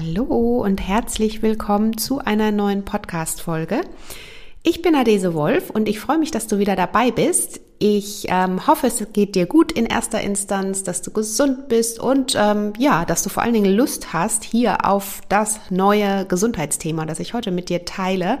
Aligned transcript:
Hallo 0.00 0.62
und 0.62 0.80
herzlich 0.80 1.42
willkommen 1.42 1.98
zu 1.98 2.20
einer 2.20 2.52
neuen 2.52 2.86
Podcast-Folge. 2.86 3.82
Ich 4.62 4.80
bin 4.80 4.94
Adese 4.94 5.34
Wolf 5.34 5.68
und 5.68 5.90
ich 5.90 6.00
freue 6.00 6.16
mich, 6.16 6.30
dass 6.30 6.46
du 6.46 6.58
wieder 6.58 6.74
dabei 6.74 7.10
bist. 7.10 7.60
Ich 7.78 8.24
ähm, 8.28 8.66
hoffe, 8.66 8.86
es 8.86 9.06
geht 9.12 9.34
dir 9.34 9.44
gut 9.44 9.72
in 9.72 9.84
erster 9.84 10.22
Instanz, 10.22 10.84
dass 10.84 11.02
du 11.02 11.10
gesund 11.10 11.68
bist 11.68 12.00
und 12.00 12.34
ähm, 12.34 12.72
ja, 12.78 13.04
dass 13.04 13.22
du 13.22 13.28
vor 13.28 13.42
allen 13.42 13.52
Dingen 13.52 13.76
Lust 13.76 14.14
hast 14.14 14.42
hier 14.42 14.86
auf 14.86 15.20
das 15.28 15.60
neue 15.68 16.24
Gesundheitsthema, 16.24 17.04
das 17.04 17.20
ich 17.20 17.34
heute 17.34 17.50
mit 17.50 17.68
dir 17.68 17.84
teile. 17.84 18.38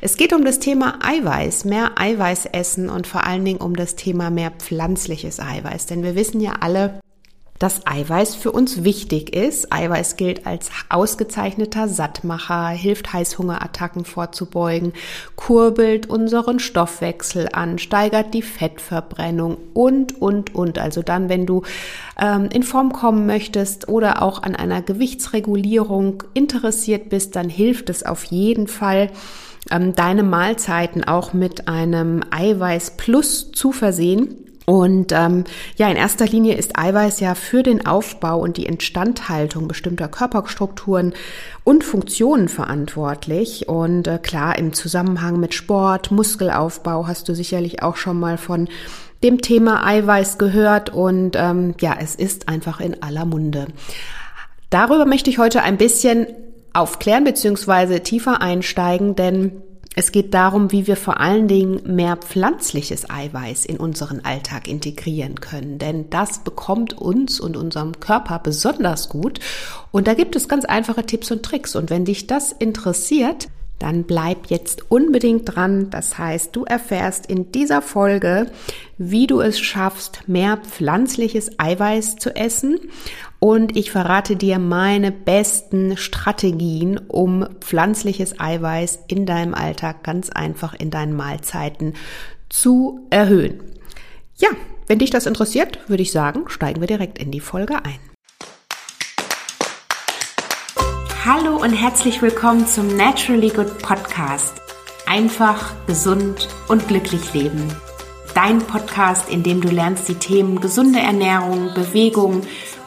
Es 0.00 0.16
geht 0.16 0.32
um 0.32 0.46
das 0.46 0.60
Thema 0.60 0.98
Eiweiß, 1.04 1.66
mehr 1.66 1.90
Eiweiß 1.96 2.46
essen 2.46 2.88
und 2.88 3.06
vor 3.06 3.26
allen 3.26 3.44
Dingen 3.44 3.60
um 3.60 3.76
das 3.76 3.96
Thema 3.96 4.30
mehr 4.30 4.50
pflanzliches 4.50 5.40
Eiweiß. 5.40 5.84
Denn 5.84 6.02
wir 6.02 6.14
wissen 6.14 6.40
ja 6.40 6.54
alle, 6.60 7.02
dass 7.62 7.86
Eiweiß 7.86 8.34
für 8.34 8.50
uns 8.50 8.82
wichtig 8.82 9.36
ist. 9.36 9.72
Eiweiß 9.72 10.16
gilt 10.16 10.48
als 10.48 10.70
ausgezeichneter 10.88 11.86
Sattmacher, 11.86 12.70
hilft 12.70 13.12
Heißhungerattacken 13.12 14.04
vorzubeugen, 14.04 14.92
kurbelt 15.36 16.10
unseren 16.10 16.58
Stoffwechsel 16.58 17.48
an, 17.52 17.78
steigert 17.78 18.34
die 18.34 18.42
Fettverbrennung 18.42 19.58
und, 19.74 20.20
und, 20.20 20.56
und. 20.56 20.80
Also 20.80 21.02
dann, 21.02 21.28
wenn 21.28 21.46
du 21.46 21.62
ähm, 22.20 22.48
in 22.52 22.64
Form 22.64 22.92
kommen 22.92 23.26
möchtest 23.26 23.88
oder 23.88 24.22
auch 24.22 24.42
an 24.42 24.56
einer 24.56 24.82
Gewichtsregulierung 24.82 26.24
interessiert 26.34 27.10
bist, 27.10 27.36
dann 27.36 27.48
hilft 27.48 27.90
es 27.90 28.04
auf 28.04 28.24
jeden 28.24 28.66
Fall 28.66 29.08
ähm, 29.70 29.94
deine 29.94 30.24
Mahlzeiten 30.24 31.04
auch 31.04 31.32
mit 31.32 31.68
einem 31.68 32.24
Eiweiß 32.32 32.96
Plus 32.96 33.52
zu 33.52 33.70
versehen. 33.70 34.41
Und 34.64 35.12
ähm, 35.12 35.44
ja, 35.76 35.88
in 35.88 35.96
erster 35.96 36.26
Linie 36.26 36.54
ist 36.54 36.78
Eiweiß 36.78 37.20
ja 37.20 37.34
für 37.34 37.62
den 37.62 37.86
Aufbau 37.86 38.38
und 38.38 38.56
die 38.56 38.66
Instandhaltung 38.66 39.66
bestimmter 39.66 40.08
Körperstrukturen 40.08 41.14
und 41.64 41.84
Funktionen 41.84 42.48
verantwortlich. 42.48 43.68
Und 43.68 44.06
äh, 44.06 44.18
klar, 44.18 44.58
im 44.58 44.72
Zusammenhang 44.72 45.40
mit 45.40 45.54
Sport, 45.54 46.10
Muskelaufbau 46.10 47.06
hast 47.06 47.28
du 47.28 47.34
sicherlich 47.34 47.82
auch 47.82 47.96
schon 47.96 48.20
mal 48.20 48.38
von 48.38 48.68
dem 49.22 49.40
Thema 49.40 49.84
Eiweiß 49.86 50.38
gehört. 50.38 50.90
Und 50.90 51.36
ähm, 51.36 51.74
ja, 51.80 51.96
es 52.00 52.14
ist 52.14 52.48
einfach 52.48 52.80
in 52.80 53.02
aller 53.02 53.24
Munde. 53.24 53.66
Darüber 54.70 55.06
möchte 55.06 55.28
ich 55.28 55.38
heute 55.38 55.62
ein 55.62 55.76
bisschen 55.76 56.26
aufklären 56.72 57.24
bzw. 57.24 58.00
tiefer 58.00 58.40
einsteigen, 58.40 59.16
denn 59.16 59.62
es 59.94 60.10
geht 60.10 60.32
darum, 60.32 60.72
wie 60.72 60.86
wir 60.86 60.96
vor 60.96 61.20
allen 61.20 61.48
Dingen 61.48 61.94
mehr 61.94 62.16
pflanzliches 62.16 63.10
Eiweiß 63.10 63.66
in 63.66 63.76
unseren 63.76 64.24
Alltag 64.24 64.66
integrieren 64.66 65.40
können. 65.40 65.78
Denn 65.78 66.08
das 66.08 66.38
bekommt 66.44 66.94
uns 66.94 67.40
und 67.40 67.56
unserem 67.56 68.00
Körper 68.00 68.38
besonders 68.38 69.10
gut. 69.10 69.40
Und 69.90 70.06
da 70.06 70.14
gibt 70.14 70.34
es 70.34 70.48
ganz 70.48 70.64
einfache 70.64 71.04
Tipps 71.04 71.30
und 71.30 71.42
Tricks. 71.42 71.76
Und 71.76 71.90
wenn 71.90 72.06
dich 72.06 72.26
das 72.26 72.52
interessiert, 72.52 73.48
dann 73.78 74.04
bleib 74.04 74.46
jetzt 74.46 74.90
unbedingt 74.90 75.54
dran. 75.54 75.90
Das 75.90 76.16
heißt, 76.16 76.54
du 76.56 76.64
erfährst 76.64 77.26
in 77.26 77.52
dieser 77.52 77.82
Folge, 77.82 78.46
wie 78.96 79.26
du 79.26 79.40
es 79.40 79.58
schaffst, 79.58 80.26
mehr 80.28 80.56
pflanzliches 80.56 81.58
Eiweiß 81.58 82.16
zu 82.16 82.34
essen. 82.34 82.78
Und 83.44 83.76
ich 83.76 83.90
verrate 83.90 84.36
dir 84.36 84.60
meine 84.60 85.10
besten 85.10 85.96
Strategien, 85.96 87.00
um 87.08 87.44
pflanzliches 87.58 88.38
Eiweiß 88.38 89.00
in 89.08 89.26
deinem 89.26 89.52
Alltag 89.52 90.04
ganz 90.04 90.30
einfach 90.30 90.74
in 90.74 90.92
deinen 90.92 91.12
Mahlzeiten 91.12 91.94
zu 92.48 93.00
erhöhen. 93.10 93.60
Ja, 94.36 94.50
wenn 94.86 95.00
dich 95.00 95.10
das 95.10 95.26
interessiert, 95.26 95.80
würde 95.88 96.04
ich 96.04 96.12
sagen, 96.12 96.44
steigen 96.46 96.80
wir 96.80 96.86
direkt 96.86 97.18
in 97.18 97.32
die 97.32 97.40
Folge 97.40 97.84
ein. 97.84 97.98
Hallo 101.24 101.56
und 101.56 101.72
herzlich 101.72 102.22
willkommen 102.22 102.68
zum 102.68 102.96
Naturally 102.96 103.48
Good 103.48 103.78
Podcast. 103.78 104.54
Einfach, 105.08 105.74
gesund 105.88 106.48
und 106.68 106.86
glücklich 106.86 107.34
leben. 107.34 107.66
Dein 108.36 108.60
Podcast, 108.60 109.28
in 109.28 109.42
dem 109.42 109.60
du 109.60 109.68
lernst, 109.68 110.08
die 110.08 110.14
Themen 110.14 110.60
gesunde 110.60 111.00
Ernährung, 111.00 111.74
Bewegung 111.74 112.42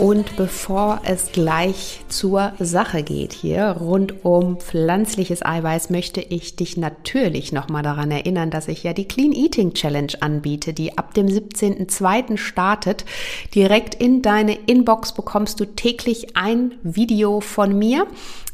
Und 0.00 0.34
bevor 0.36 1.02
es 1.04 1.30
gleich 1.30 2.00
zur 2.08 2.54
Sache 2.58 3.02
geht 3.02 3.34
hier 3.34 3.76
rund 3.78 4.24
um 4.24 4.56
pflanzliches 4.56 5.44
Eiweiß, 5.44 5.90
möchte 5.90 6.22
ich 6.22 6.56
dich 6.56 6.78
natürlich 6.78 7.52
nochmal 7.52 7.82
daran 7.82 8.10
erinnern, 8.10 8.50
dass 8.50 8.68
ich 8.68 8.82
ja 8.82 8.94
die 8.94 9.06
Clean 9.06 9.32
Eating 9.32 9.74
Challenge 9.74 10.14
anbiete, 10.20 10.72
die 10.72 10.96
ab 10.96 11.12
dem 11.12 11.26
17.02. 11.26 12.38
startet. 12.38 13.04
Direkt 13.54 13.94
in 13.94 14.22
deine 14.22 14.54
Inbox 14.54 15.12
bekommst 15.12 15.60
du 15.60 15.66
täglich 15.66 16.34
ein 16.34 16.72
Video 16.82 17.42
von 17.42 17.78
mir 17.78 18.06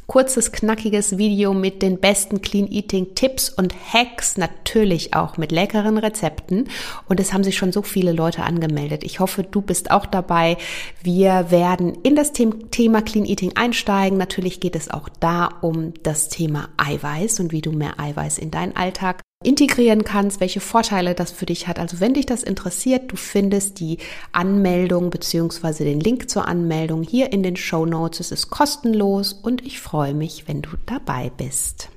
kurzes, 0.07 0.53
knackiges 0.53 1.19
Video 1.19 1.53
mit 1.53 1.83
den 1.83 1.99
besten 1.99 2.41
Clean 2.43 2.71
Eating 2.71 3.15
Tipps 3.15 3.49
und 3.49 3.75
Hacks, 3.93 4.37
natürlich 4.37 5.15
auch 5.15 5.37
mit 5.37 5.53
leckeren 5.53 5.99
Rezepten. 5.99 6.69
Und 7.09 7.21
es 7.21 7.33
haben 7.33 7.45
sich 7.45 7.57
schon 7.57 7.73
so 7.73 7.83
viele 7.83 8.13
Leute 8.13 8.43
angemeldet. 8.43 9.05
Ich 9.05 9.21
hoffe, 9.21 9.43
du 9.43 9.61
bist 9.61 9.91
auch 9.91 10.07
dabei. 10.07 10.57
Wir 11.03 11.51
werden 11.51 11.99
in 12.03 12.15
das 12.17 12.33
Thema 12.33 13.03
Clean 13.03 13.27
Eating 13.27 13.53
einsteigen. 13.57 14.19
Natürlich 14.19 14.61
geht 14.61 14.77
es 14.77 14.91
auch 14.91 15.09
da 15.21 15.51
um 15.61 15.95
das 16.03 16.29
Thema 16.29 16.69
Eiweiß 16.77 17.41
und 17.41 17.53
wie 17.53 17.61
du 17.61 17.73
mehr 17.73 17.99
Eiweiß 17.99 18.39
in 18.39 18.51
deinen 18.51 18.77
Alltag 18.77 19.26
integrieren 19.45 20.03
kannst, 20.03 20.41
welche 20.41 20.61
Vorteile 20.61 21.15
das 21.15 21.31
für 21.31 21.47
dich 21.47 21.69
hat. 21.69 21.79
Also 21.79 22.01
wenn 22.01 22.15
dich 22.15 22.27
das 22.27 22.43
interessiert, 22.43 23.13
du 23.13 23.17
findest 23.17 23.81
die 23.81 23.99
Anmeldung 24.33 25.11
beziehungsweise 25.11 25.85
den 25.85 26.01
Link 26.01 26.31
zur 26.31 26.49
Anmeldung 26.49 27.03
hier 27.03 27.33
in 27.33 27.43
den 27.43 27.57
Show 27.57 27.87
Notes. 27.87 28.21
Es 28.21 28.33
ist 28.33 28.51
kostenlos 28.51 29.33
und 29.33 29.65
ich 29.65 29.81
freue 29.81 30.15
mich, 30.15 30.49
wenn 30.49 30.63
du 30.63 30.71
dabei 30.87 31.31
bist. 31.37 31.91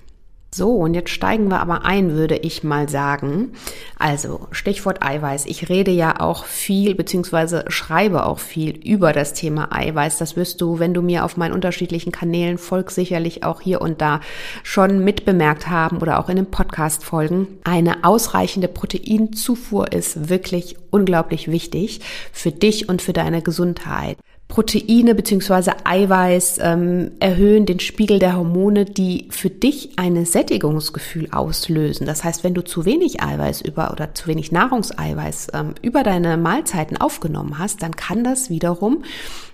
So, 0.52 0.72
und 0.72 0.96
jetzt 0.96 1.12
steigen 1.12 1.50
wir 1.50 1.60
aber 1.60 1.86
ein, 1.86 2.14
würde 2.14 2.36
ich 2.36 2.64
mal 2.64 2.90
sagen. 2.90 3.52
Also, 4.00 4.48
Stichwort 4.52 5.04
Eiweiß. 5.04 5.46
Ich 5.46 5.70
rede 5.70 5.92
ja 5.92 6.20
auch 6.20 6.46
viel, 6.46 6.96
beziehungsweise 6.96 7.66
schreibe 7.68 8.26
auch 8.26 8.40
viel 8.40 8.76
über 8.78 9.14
das 9.14 9.34
Thema 9.34 9.72
Eiweiß. 9.72 10.18
Das 10.18 10.36
wirst 10.36 10.60
du, 10.60 10.80
wenn 10.80 10.96
du 10.96 11.04
mir 11.04 11.24
auf 11.24 11.38
meinen 11.38 11.54
unterschiedlichen 11.54 12.12
Kanälen 12.12 12.58
folgst, 12.58 12.96
sicherlich 12.96 13.44
auch 13.44 13.62
hier 13.62 13.80
und 13.80 14.02
da 14.02 14.22
schon 14.64 15.04
mitbemerkt 15.04 15.70
haben 15.70 16.00
oder 16.00 16.20
auch 16.20 16.30
in 16.30 16.38
den 16.38 16.50
Podcast 16.50 17.04
folgen. 17.04 17.60
Eine 17.64 18.04
ausreichende 18.04 18.70
Proteinzufuhr 18.70 19.92
ist 19.92 20.30
wirklich 20.30 20.78
unglaublich 20.90 21.52
wichtig 21.52 22.02
für 22.34 22.52
dich 22.52 22.90
und 22.90 23.04
für 23.04 23.14
deine 23.14 23.44
Gesundheit. 23.44 24.18
Proteine 24.50 25.14
beziehungsweise 25.14 25.86
Eiweiß 25.86 26.58
ähm, 26.64 27.12
erhöhen 27.20 27.68
den 27.68 27.80
Spiegel 27.80 28.18
der 28.18 28.36
Hormone, 28.36 28.84
die 28.84 29.28
für 29.30 29.52
dich 29.52 29.92
ein 29.98 30.26
Sättigungsgefühl 30.26 31.30
auslösen. 31.32 32.08
Das 32.08 32.24
heißt, 32.24 32.44
wenn 32.44 32.56
du 32.56 32.64
zu 32.64 32.84
wenig 32.84 33.22
Eiweiß 33.22 33.62
über 33.62 33.92
oder 33.92 34.16
zu 34.16 34.26
wenig 34.26 34.52
Nahrungseiweiß 34.52 35.50
ähm, 35.54 35.76
über 35.84 36.02
deine 36.02 36.36
Mahlzeiten 36.36 36.98
aufgenommen 36.98 37.60
hast, 37.60 37.84
dann 37.84 37.96
kann 37.96 38.24
das 38.24 38.50
wiederum 38.50 39.04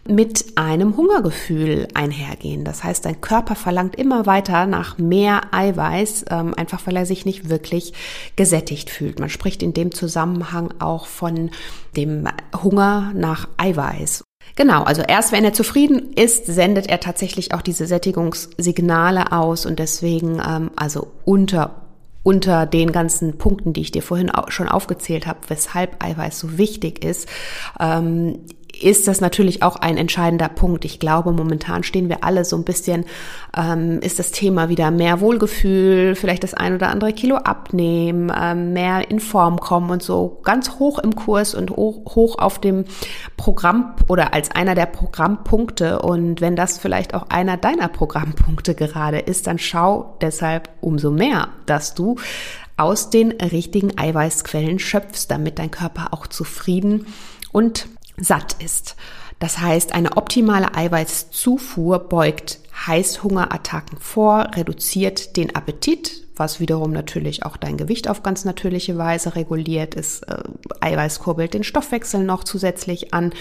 mit 0.07 0.45
einem 0.55 0.95
Hungergefühl 0.95 1.89
einhergehen. 1.93 2.63
Das 2.63 2.85
heißt, 2.85 3.03
dein 3.03 3.19
Körper 3.19 3.55
verlangt 3.55 3.97
immer 3.97 4.25
weiter 4.25 4.65
nach 4.65 4.97
mehr 4.97 5.41
Eiweiß, 5.51 6.25
ähm, 6.31 6.53
einfach 6.55 6.87
weil 6.87 6.95
er 6.95 7.05
sich 7.05 7.25
nicht 7.25 7.49
wirklich 7.49 7.91
gesättigt 8.37 8.89
fühlt. 8.89 9.19
Man 9.19 9.29
spricht 9.29 9.61
in 9.61 9.73
dem 9.73 9.91
Zusammenhang 9.91 10.73
auch 10.79 11.05
von 11.05 11.51
dem 11.97 12.29
Hunger 12.63 13.11
nach 13.13 13.49
Eiweiß. 13.57 14.24
Genau, 14.55 14.83
also 14.83 15.01
erst 15.01 15.31
wenn 15.31 15.43
er 15.43 15.53
zufrieden 15.53 16.13
ist, 16.13 16.45
sendet 16.45 16.87
er 16.87 16.99
tatsächlich 16.99 17.53
auch 17.53 17.61
diese 17.61 17.87
Sättigungssignale 17.87 19.31
aus 19.31 19.65
und 19.65 19.79
deswegen 19.79 20.41
ähm, 20.45 20.71
also 20.75 21.11
unter 21.25 21.81
unter 22.23 22.65
den 22.65 22.91
ganzen 22.91 23.37
Punkten, 23.37 23.71
die 23.71 23.81
ich 23.81 23.91
dir 23.91 24.01
vorhin 24.01 24.31
auch 24.31 24.49
schon 24.49 24.67
aufgezählt 24.67 25.27
habe, 25.27 25.41
weshalb 25.47 26.03
Eiweiß 26.03 26.39
so 26.39 26.57
wichtig 26.57 27.05
ist, 27.05 27.29
ähm, 27.79 28.39
ist 28.81 29.07
das 29.07 29.21
natürlich 29.21 29.63
auch 29.63 29.75
ein 29.75 29.97
entscheidender 29.97 30.49
Punkt. 30.49 30.85
Ich 30.85 30.99
glaube, 30.99 31.31
momentan 31.31 31.83
stehen 31.83 32.09
wir 32.09 32.23
alle 32.23 32.45
so 32.45 32.55
ein 32.55 32.63
bisschen, 32.63 33.05
ähm, 33.55 33.99
ist 34.01 34.19
das 34.19 34.31
Thema 34.31 34.69
wieder 34.69 34.91
mehr 34.91 35.21
Wohlgefühl, 35.21 36.15
vielleicht 36.15 36.43
das 36.43 36.53
ein 36.53 36.75
oder 36.75 36.89
andere 36.89 37.13
Kilo 37.13 37.37
abnehmen, 37.37 38.31
ähm, 38.37 38.73
mehr 38.73 39.09
in 39.09 39.19
Form 39.19 39.59
kommen 39.59 39.89
und 39.89 40.03
so 40.03 40.39
ganz 40.43 40.79
hoch 40.79 40.99
im 40.99 41.15
Kurs 41.15 41.55
und 41.55 41.71
hoch, 41.71 42.15
hoch 42.15 42.37
auf 42.37 42.59
dem 42.59 42.85
Programm 43.37 43.95
oder 44.07 44.33
als 44.33 44.51
einer 44.51 44.75
der 44.75 44.87
Programmpunkte. 44.87 46.01
Und 46.01 46.41
wenn 46.41 46.55
das 46.55 46.77
vielleicht 46.77 47.13
auch 47.13 47.29
einer 47.29 47.57
deiner 47.57 47.87
Programmpunkte 47.87 48.75
gerade 48.75 49.19
ist, 49.19 49.47
dann 49.47 49.57
schau 49.57 50.17
deshalb 50.21 50.69
umso 50.81 51.11
mehr, 51.11 51.49
dass 51.65 51.93
du 51.93 52.15
aus 52.77 53.09
den 53.09 53.31
richtigen 53.31 53.97
Eiweißquellen 53.97 54.79
schöpfst, 54.79 55.27
damit 55.29 55.59
dein 55.59 55.71
Körper 55.71 56.09
auch 56.11 56.27
zufrieden 56.27 57.07
und 57.51 57.87
satt 58.17 58.61
ist. 58.63 58.95
Das 59.39 59.59
heißt, 59.59 59.93
eine 59.93 60.17
optimale 60.17 60.75
Eiweißzufuhr 60.75 61.99
beugt 61.99 62.59
Heißhungerattacken 62.87 63.97
vor, 63.99 64.51
reduziert 64.55 65.37
den 65.37 65.55
Appetit, 65.55 66.23
was 66.35 66.59
wiederum 66.59 66.91
natürlich 66.91 67.45
auch 67.45 67.57
dein 67.57 67.77
Gewicht 67.77 68.09
auf 68.09 68.23
ganz 68.23 68.45
natürliche 68.45 68.97
Weise 68.97 69.35
reguliert. 69.35 69.95
Es 69.95 70.21
äh, 70.23 70.43
Eiweiß 70.81 71.19
kurbelt 71.19 71.53
den 71.53 71.63
Stoffwechsel 71.63 72.23
noch 72.23 72.43
zusätzlich 72.43 73.13
an 73.13 73.33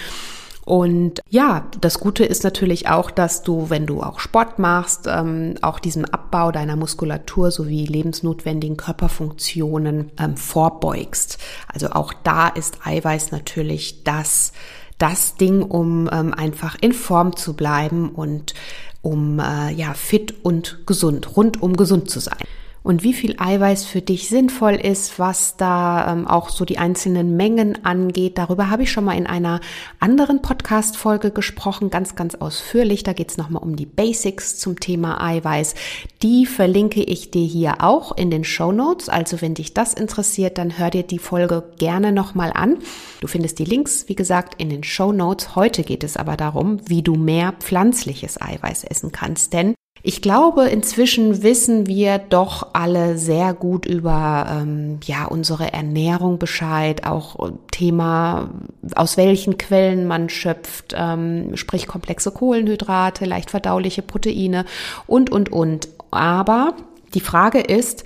und 0.65 1.21
ja, 1.29 1.67
das 1.81 2.01
Gute 2.01 2.25
ist 2.25 2.43
natürlich 2.43 2.89
auch, 2.89 3.11
dass 3.11 3.43
du, 3.43 3.69
wenn 3.69 3.87
du 3.87 4.03
auch 4.03 4.19
Sport 4.19 4.59
machst, 4.59 5.07
ähm, 5.07 5.57
auch 5.61 5.79
diesem 5.79 6.05
Abbau 6.07 6.53
deiner 6.53 6.77
Muskulatur 6.77 7.51
sowie 7.51 7.85
lebensnotwendigen 7.85 8.77
Körperfunktionen 8.77 10.13
ähm, 10.19 10.37
vorbeugst. 10.37 11.39
Also 11.69 11.91
auch 11.91 12.15
da 12.23 12.49
ist 12.49 12.87
Eiweiß 12.87 13.31
natürlich 13.31 14.05
das, 14.05 14.53
das 14.97 15.37
Ding, 15.37 15.63
um 15.63 16.09
ähm, 16.11 16.33
einfach 16.33 16.77
in 16.81 16.93
Form 16.93 17.37
zu 17.37 17.55
bleiben 17.55 18.11
und 18.11 18.55
um 19.03 19.39
äh, 19.39 19.71
ja 19.73 19.93
fit 19.93 20.35
und 20.45 20.87
gesund, 20.87 21.37
rundum 21.37 21.77
gesund 21.77 22.09
zu 22.09 22.21
sein 22.21 22.39
und 22.85 23.03
wie 23.03 23.15
viel 23.15 23.35
Eiweiß 23.39 23.87
für 23.87 24.03
dich 24.03 24.29
sinnvoll 24.29 24.75
ist, 24.75 25.19
was 25.19 25.57
da 25.57 26.13
ähm, 26.13 26.27
auch 26.29 26.51
so 26.51 26.67
die 26.67 26.77
einzelnen 26.77 27.35
Mengen 27.35 27.85
angeht. 27.85 28.37
Darüber 28.37 28.69
habe 28.69 28.83
ich 28.83 28.93
schon 28.93 29.05
mal 29.05 29.17
in 29.17 29.27
einer 29.27 29.61
anderen 30.01 30.43
Podcast-Folge 30.43 31.31
gesprochen, 31.31 31.89
ganz, 31.89 32.15
ganz 32.15 32.35
ausführlich. 32.35 33.03
Da 33.03 33.15
geht 33.15 33.31
es 33.31 33.39
nochmal 33.39 33.63
um 33.63 33.75
die 33.75 33.87
Basics 33.87 34.59
zum 34.59 34.79
Thema 34.79 35.21
Eiweiß. 35.23 35.75
Die 36.23 36.45
verlinke 36.45 37.03
ich 37.03 37.31
dir 37.31 37.47
hier 37.47 37.77
auch 37.81 38.17
in 38.17 38.31
den 38.31 38.45
Show 38.45 38.71
Notes. 38.71 39.09
Also 39.09 39.41
wenn 39.41 39.55
dich 39.55 39.73
das 39.73 39.95
interessiert, 39.95 40.59
dann 40.59 40.79
hör 40.79 40.91
dir 40.91 41.05
die 41.05 41.19
Folge 41.19 41.65
gerne 41.79 42.13
nochmal 42.13 42.53
an. 42.55 42.77
Du 43.23 43.29
findest 43.29 43.59
die 43.61 43.65
Links, 43.65 44.09
wie 44.09 44.15
gesagt, 44.15 44.61
in 44.61 44.69
den 44.69 44.85
Show 44.85 45.11
Notes. 45.11 45.57
Heute 45.57 45.85
geht 45.85 46.05
es 46.05 46.19
aber 46.19 46.37
darum, 46.37 46.79
wie 46.87 47.01
du 47.01 47.15
mehr 47.15 47.55
pflanzliches 47.59 48.39
Eiweiß 48.43 48.85
essen 48.85 49.11
kannst. 49.11 49.55
Denn 49.55 49.75
ich 50.07 50.21
glaube, 50.21 50.69
inzwischen 50.69 51.43
wissen 51.43 51.87
wir 51.87 52.19
doch 52.19 52.75
alle 52.75 53.17
sehr 53.17 53.55
gut 53.55 53.87
über 53.87 54.47
ähm, 54.51 55.01
ja 55.03 55.25
unsere 55.25 55.73
Ernährung 55.73 56.39
Bescheid, 56.39 57.07
auch 57.07 57.51
Thema, 57.71 58.51
aus 58.95 59.17
welchen 59.17 59.57
Quellen 59.57 60.07
man 60.07 60.29
schöpft, 60.29 60.95
ähm, 60.95 61.57
sprich 61.57 61.87
komplexe 61.87 62.33
Kohlenhydrate, 62.33 63.25
leicht 63.25 63.51
verdauliche 63.51 64.03
Proteine 64.03 64.67
und 65.07 65.33
und 65.33 65.51
und. 65.51 65.89
Aber 66.11 66.75
die 67.15 67.21
Frage 67.21 67.61
ist, 67.61 68.05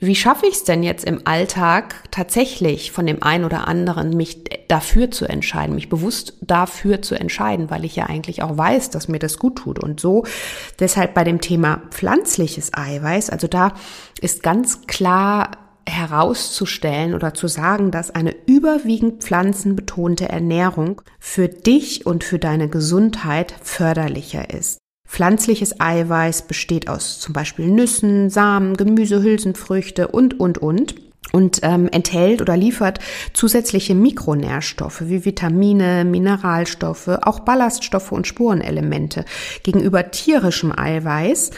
wie 0.00 0.14
schaffe 0.14 0.46
ich 0.46 0.54
es 0.54 0.64
denn 0.64 0.82
jetzt 0.84 1.04
im 1.04 1.22
Alltag 1.24 2.04
tatsächlich 2.12 2.92
von 2.92 3.06
dem 3.06 3.22
einen 3.22 3.44
oder 3.44 3.66
anderen, 3.66 4.16
mich 4.16 4.44
dafür 4.68 5.10
zu 5.10 5.24
entscheiden, 5.24 5.74
mich 5.74 5.88
bewusst 5.88 6.34
dafür 6.40 7.02
zu 7.02 7.16
entscheiden, 7.16 7.68
weil 7.70 7.84
ich 7.84 7.96
ja 7.96 8.06
eigentlich 8.06 8.42
auch 8.42 8.56
weiß, 8.56 8.90
dass 8.90 9.08
mir 9.08 9.18
das 9.18 9.38
gut 9.38 9.56
tut. 9.56 9.78
Und 9.80 9.98
so 9.98 10.24
deshalb 10.78 11.14
bei 11.14 11.24
dem 11.24 11.40
Thema 11.40 11.82
pflanzliches 11.90 12.72
Eiweiß, 12.74 13.30
also 13.30 13.48
da 13.48 13.74
ist 14.20 14.44
ganz 14.44 14.86
klar 14.86 15.50
herauszustellen 15.88 17.14
oder 17.14 17.34
zu 17.34 17.48
sagen, 17.48 17.90
dass 17.90 18.10
eine 18.10 18.36
überwiegend 18.46 19.24
pflanzenbetonte 19.24 20.28
Ernährung 20.28 21.02
für 21.18 21.48
dich 21.48 22.06
und 22.06 22.22
für 22.22 22.38
deine 22.38 22.68
Gesundheit 22.68 23.54
förderlicher 23.62 24.50
ist. 24.50 24.78
Pflanzliches 25.08 25.80
Eiweiß 25.80 26.42
besteht 26.42 26.88
aus 26.88 27.18
zum 27.18 27.32
Beispiel 27.32 27.66
Nüssen, 27.66 28.30
Samen, 28.30 28.76
Gemüse, 28.76 29.22
Hülsenfrüchte 29.22 30.08
und, 30.08 30.38
und, 30.38 30.58
und 30.58 30.94
und 31.32 31.60
ähm, 31.62 31.88
enthält 31.92 32.40
oder 32.40 32.56
liefert 32.56 33.00
zusätzliche 33.34 33.94
Mikronährstoffe 33.94 35.02
wie 35.06 35.24
Vitamine, 35.26 36.04
Mineralstoffe, 36.04 37.08
auch 37.22 37.40
Ballaststoffe 37.40 38.12
und 38.12 38.26
Spurenelemente. 38.26 39.24
Gegenüber 39.62 40.10
tierischem 40.10 40.72
Eiweiß 40.76 41.50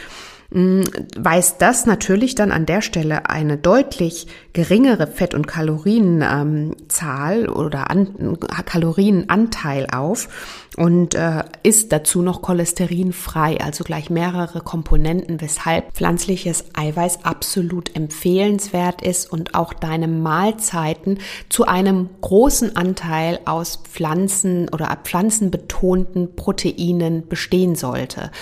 weist 0.52 1.62
das 1.62 1.87
natürlich 1.87 2.35
dann 2.35 2.50
an 2.50 2.67
der 2.67 2.82
Stelle 2.82 3.31
eine 3.31 3.56
deutlich 3.56 4.26
geringere 4.52 5.06
Fett- 5.06 5.35
und 5.35 5.47
Kalorienzahl 5.47 7.44
ähm, 7.44 7.52
oder 7.52 7.88
an, 7.91 8.37
Kalorienanteil 8.64 9.87
auf 9.93 10.29
und 10.76 11.14
äh, 11.14 11.44
ist 11.62 11.93
dazu 11.93 12.23
noch 12.23 12.43
cholesterinfrei, 12.43 13.61
also 13.61 13.85
gleich 13.85 14.11
mehrere 14.11 14.61
Komponenten, 14.61 15.41
weshalb 15.41 15.93
pflanzliches 15.93 16.64
Eiweiß 16.75 17.25
absolut 17.25 17.94
empfehlenswert 17.94 19.03
ist 19.03 19.31
und 19.31 19.55
auch 19.55 19.73
deine 19.73 20.08
Mahlzeiten 20.08 21.19
zu 21.49 21.67
einem 21.67 22.11
großen 22.23 22.75
Anteil 22.75 23.38
aus 23.44 23.85
Pflanzen 23.85 24.69
oder 24.69 24.99
pflanzenbetonten 25.05 26.35
Proteinen 26.35 27.29
bestehen 27.29 27.76
sollte. 27.76 28.32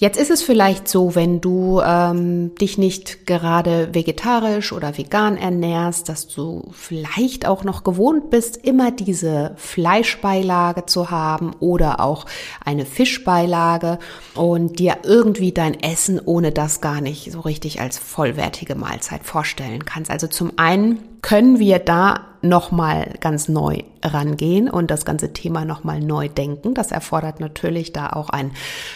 Jetzt 0.00 0.18
ist 0.18 0.30
es 0.30 0.42
vielleicht 0.42 0.88
so, 0.88 1.14
wenn 1.14 1.42
du 1.42 1.82
ähm, 1.84 2.54
dich 2.54 2.78
nicht 2.78 3.26
gerade 3.26 3.90
vegetarisch 3.92 4.72
oder 4.72 4.96
vegan 4.96 5.36
ernährst, 5.36 6.08
dass 6.08 6.26
du 6.26 6.70
vielleicht 6.72 7.46
auch 7.46 7.64
noch 7.64 7.84
gewohnt 7.84 8.30
bist, 8.30 8.56
immer 8.56 8.92
diese 8.92 9.52
Fleischbeilage 9.56 10.86
zu 10.86 11.10
haben 11.10 11.52
oder 11.60 12.00
auch 12.00 12.24
eine 12.64 12.86
Fischbeilage 12.86 13.98
und 14.34 14.78
dir 14.78 14.96
irgendwie 15.02 15.52
dein 15.52 15.78
Essen 15.78 16.18
ohne 16.18 16.50
das 16.50 16.80
gar 16.80 17.02
nicht 17.02 17.30
so 17.30 17.40
richtig 17.40 17.82
als 17.82 17.98
vollwertige 17.98 18.76
Mahlzeit 18.76 19.24
vorstellen 19.24 19.84
kannst. 19.84 20.10
Also 20.10 20.28
zum 20.28 20.52
einen 20.56 21.09
können 21.22 21.58
wir 21.58 21.78
da 21.78 22.26
nochmal 22.42 23.14
ganz 23.20 23.48
neu 23.48 23.82
rangehen 24.02 24.70
und 24.70 24.90
das 24.90 25.04
ganze 25.04 25.32
Thema 25.32 25.64
nochmal 25.64 26.00
neu 26.00 26.28
denken. 26.28 26.74
Das 26.74 26.90
erfordert 26.90 27.40
natürlich 27.40 27.92
da 27.92 28.10
auch 28.10 28.30
ein 28.30 28.52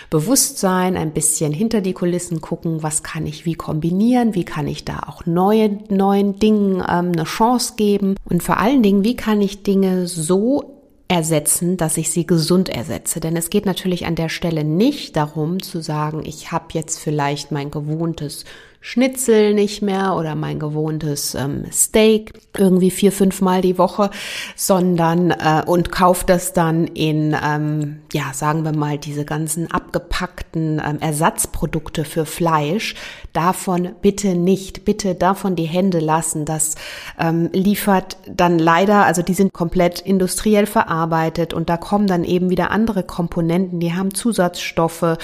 Bewusstsein, 0.08 0.96
ein 0.96 1.12
bisschen 1.12 1.52
hinter 1.52 1.80
die 1.80 1.92
Kulissen 1.92 2.40
gucken, 2.40 2.82
was 2.82 3.02
kann 3.02 3.26
ich 3.26 3.44
wie 3.44 3.54
kombinieren, 3.54 4.34
wie 4.34 4.44
kann 4.44 4.66
ich 4.66 4.84
da 4.84 5.00
auch 5.06 5.26
neue, 5.26 5.78
neuen 5.90 6.38
Dingen 6.38 6.76
ähm, 6.76 7.12
eine 7.12 7.24
Chance 7.24 7.74
geben 7.76 8.16
und 8.24 8.42
vor 8.42 8.58
allen 8.58 8.82
Dingen, 8.82 9.04
wie 9.04 9.16
kann 9.16 9.42
ich 9.42 9.62
Dinge 9.62 10.06
so 10.06 10.74
ersetzen, 11.06 11.76
dass 11.76 11.98
ich 11.98 12.10
sie 12.10 12.26
gesund 12.26 12.68
ersetze. 12.68 13.20
Denn 13.20 13.36
es 13.36 13.50
geht 13.50 13.66
natürlich 13.66 14.06
an 14.06 14.14
der 14.14 14.30
Stelle 14.30 14.64
nicht 14.64 15.16
darum 15.16 15.62
zu 15.62 15.82
sagen, 15.82 16.22
ich 16.24 16.50
habe 16.50 16.66
jetzt 16.72 16.98
vielleicht 16.98 17.52
mein 17.52 17.70
gewohntes 17.70 18.44
Schnitzel 18.86 19.54
nicht 19.54 19.80
mehr 19.80 20.14
oder 20.14 20.34
mein 20.34 20.58
gewohntes 20.58 21.34
ähm, 21.34 21.64
Steak 21.72 22.34
irgendwie 22.54 22.90
vier, 22.90 23.12
fünf 23.12 23.40
Mal 23.40 23.62
die 23.62 23.78
Woche, 23.78 24.10
sondern 24.56 25.30
äh, 25.30 25.62
und 25.64 25.90
kauft 25.90 26.28
das 26.28 26.52
dann 26.52 26.86
in, 26.88 27.34
ähm, 27.42 28.02
ja, 28.12 28.34
sagen 28.34 28.62
wir 28.62 28.76
mal, 28.76 28.98
diese 28.98 29.24
ganzen 29.24 29.70
abgepackten 29.70 30.82
ähm, 30.86 30.98
Ersatzprodukte 31.00 32.04
für 32.04 32.26
Fleisch. 32.26 32.94
Davon 33.34 33.96
bitte 34.00 34.36
nicht, 34.36 34.84
bitte 34.84 35.14
davon 35.14 35.56
die 35.56 35.64
Hände 35.64 35.98
lassen. 35.98 36.44
Das 36.44 36.76
ähm, 37.18 37.50
liefert 37.52 38.16
dann 38.26 38.58
leider, 38.60 39.04
also 39.04 39.22
die 39.22 39.34
sind 39.34 39.52
komplett 39.52 40.00
industriell 40.00 40.66
verarbeitet 40.66 41.52
und 41.52 41.68
da 41.68 41.76
kommen 41.76 42.06
dann 42.06 42.22
eben 42.24 42.48
wieder 42.48 42.70
andere 42.70 43.02
Komponenten, 43.02 43.80
die 43.80 43.92
haben 43.92 44.14
Zusatzstoffe, 44.14 45.18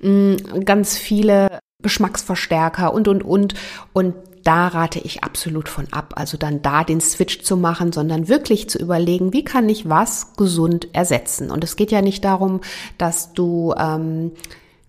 mh, 0.00 0.36
ganz 0.64 0.98
viele 0.98 1.60
Geschmacksverstärker 1.82 2.92
und, 2.92 3.06
und, 3.06 3.22
und. 3.22 3.54
Und 3.92 4.14
da 4.42 4.66
rate 4.68 4.98
ich 4.98 5.22
absolut 5.22 5.68
von 5.68 5.86
ab. 5.92 6.14
Also 6.16 6.36
dann 6.36 6.62
da 6.62 6.84
den 6.84 7.00
Switch 7.00 7.42
zu 7.42 7.56
machen, 7.56 7.92
sondern 7.92 8.28
wirklich 8.28 8.68
zu 8.68 8.78
überlegen, 8.78 9.32
wie 9.32 9.44
kann 9.44 9.68
ich 9.68 9.88
was 9.88 10.34
gesund 10.36 10.88
ersetzen. 10.92 11.50
Und 11.50 11.62
es 11.62 11.76
geht 11.76 11.92
ja 11.92 12.02
nicht 12.02 12.24
darum, 12.24 12.60
dass 12.98 13.32
du 13.34 13.72
ähm, 13.78 14.32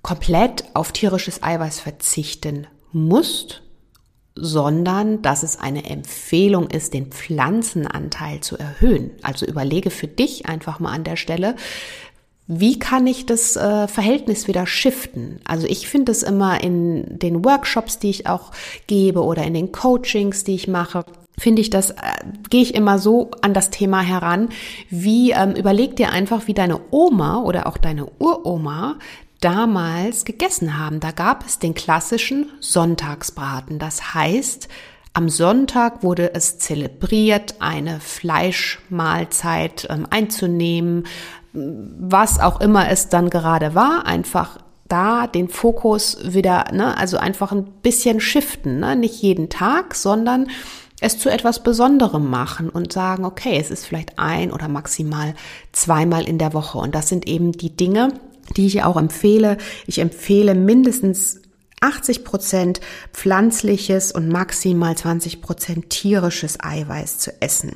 komplett 0.03 0.65
auf 0.75 0.91
tierisches 0.91 1.41
Eiweiß 1.41 1.79
verzichten 1.79 2.67
musst, 2.91 3.63
sondern 4.35 5.21
dass 5.21 5.43
es 5.43 5.59
eine 5.59 5.85
Empfehlung 5.85 6.69
ist, 6.69 6.93
den 6.93 7.07
Pflanzenanteil 7.07 8.41
zu 8.41 8.57
erhöhen. 8.57 9.11
Also 9.21 9.45
überlege 9.45 9.89
für 9.89 10.07
dich 10.07 10.45
einfach 10.45 10.79
mal 10.79 10.91
an 10.91 11.03
der 11.03 11.15
Stelle, 11.15 11.55
wie 12.45 12.77
kann 12.77 13.07
ich 13.07 13.25
das 13.25 13.55
äh, 13.55 13.87
Verhältnis 13.87 14.47
wieder 14.49 14.67
shiften? 14.67 15.39
Also 15.45 15.65
ich 15.65 15.87
finde 15.87 16.11
es 16.11 16.23
immer 16.23 16.61
in 16.61 17.17
den 17.17 17.45
Workshops, 17.45 17.99
die 17.99 18.09
ich 18.09 18.27
auch 18.27 18.51
gebe 18.85 19.23
oder 19.23 19.43
in 19.43 19.53
den 19.53 19.71
Coachings, 19.71 20.43
die 20.43 20.55
ich 20.55 20.67
mache, 20.67 21.05
finde 21.37 21.61
ich 21.61 21.69
das, 21.69 21.91
äh, 21.91 21.95
gehe 22.49 22.61
ich 22.61 22.75
immer 22.75 22.99
so 22.99 23.31
an 23.41 23.53
das 23.53 23.69
Thema 23.69 24.01
heran, 24.01 24.49
wie 24.89 25.31
ähm, 25.31 25.53
überleg 25.53 25.95
dir 25.95 26.11
einfach, 26.11 26.47
wie 26.47 26.53
deine 26.53 26.81
Oma 26.91 27.41
oder 27.41 27.65
auch 27.65 27.77
deine 27.77 28.07
Uroma 28.19 28.97
damals 29.43 30.25
gegessen 30.25 30.77
haben. 30.77 30.99
Da 30.99 31.11
gab 31.11 31.45
es 31.45 31.59
den 31.59 31.73
klassischen 31.73 32.49
Sonntagsbraten. 32.59 33.77
Das 33.77 34.13
heißt, 34.13 34.69
am 35.13 35.29
Sonntag 35.29 36.01
wurde 36.01 36.33
es 36.33 36.57
zelebriert, 36.57 37.55
eine 37.59 37.99
Fleischmahlzeit 37.99 39.87
ähm, 39.89 40.07
einzunehmen, 40.09 41.05
was 41.53 42.39
auch 42.39 42.61
immer 42.61 42.89
es 42.89 43.09
dann 43.09 43.29
gerade 43.29 43.75
war, 43.75 44.07
einfach 44.07 44.57
da 44.87 45.27
den 45.27 45.49
Fokus 45.49 46.17
wieder, 46.23 46.71
ne, 46.71 46.97
also 46.97 47.17
einfach 47.17 47.51
ein 47.51 47.65
bisschen 47.83 48.19
shiften, 48.19 48.79
ne, 48.79 48.95
nicht 48.95 49.21
jeden 49.21 49.49
Tag, 49.49 49.93
sondern 49.93 50.47
es 50.99 51.19
zu 51.19 51.29
etwas 51.29 51.61
Besonderem 51.61 52.29
machen 52.29 52.69
und 52.69 52.93
sagen, 52.93 53.25
okay, 53.25 53.57
es 53.59 53.69
ist 53.69 53.85
vielleicht 53.85 54.17
ein 54.17 54.51
oder 54.51 54.67
maximal 54.67 55.35
zweimal 55.73 56.23
in 56.23 56.37
der 56.37 56.53
Woche. 56.53 56.77
Und 56.77 56.95
das 56.95 57.09
sind 57.09 57.27
eben 57.27 57.51
die 57.51 57.75
Dinge, 57.75 58.13
die 58.55 58.65
ich 58.65 58.83
auch 58.83 58.97
empfehle. 58.97 59.57
Ich 59.87 59.99
empfehle 59.99 60.55
mindestens 60.55 61.41
80 61.81 62.23
Prozent 62.23 62.81
pflanzliches 63.11 64.11
und 64.11 64.29
maximal 64.29 64.95
20 64.95 65.41
Prozent 65.41 65.89
tierisches 65.89 66.57
Eiweiß 66.59 67.19
zu 67.19 67.41
essen. 67.41 67.73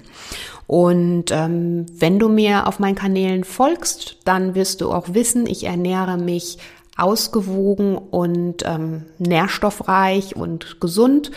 Und 0.65 1.25
ähm, 1.31 1.85
wenn 1.93 2.19
du 2.19 2.29
mir 2.29 2.67
auf 2.67 2.79
meinen 2.79 2.95
Kanälen 2.95 3.43
folgst, 3.43 4.17
dann 4.25 4.55
wirst 4.55 4.81
du 4.81 4.91
auch 4.91 5.13
wissen, 5.13 5.45
ich 5.45 5.65
ernähre 5.65 6.17
mich 6.17 6.57
ausgewogen 6.97 7.97
und 7.97 8.63
ähm, 8.65 9.05
nährstoffreich 9.19 10.35
und 10.35 10.79
gesund 10.81 11.31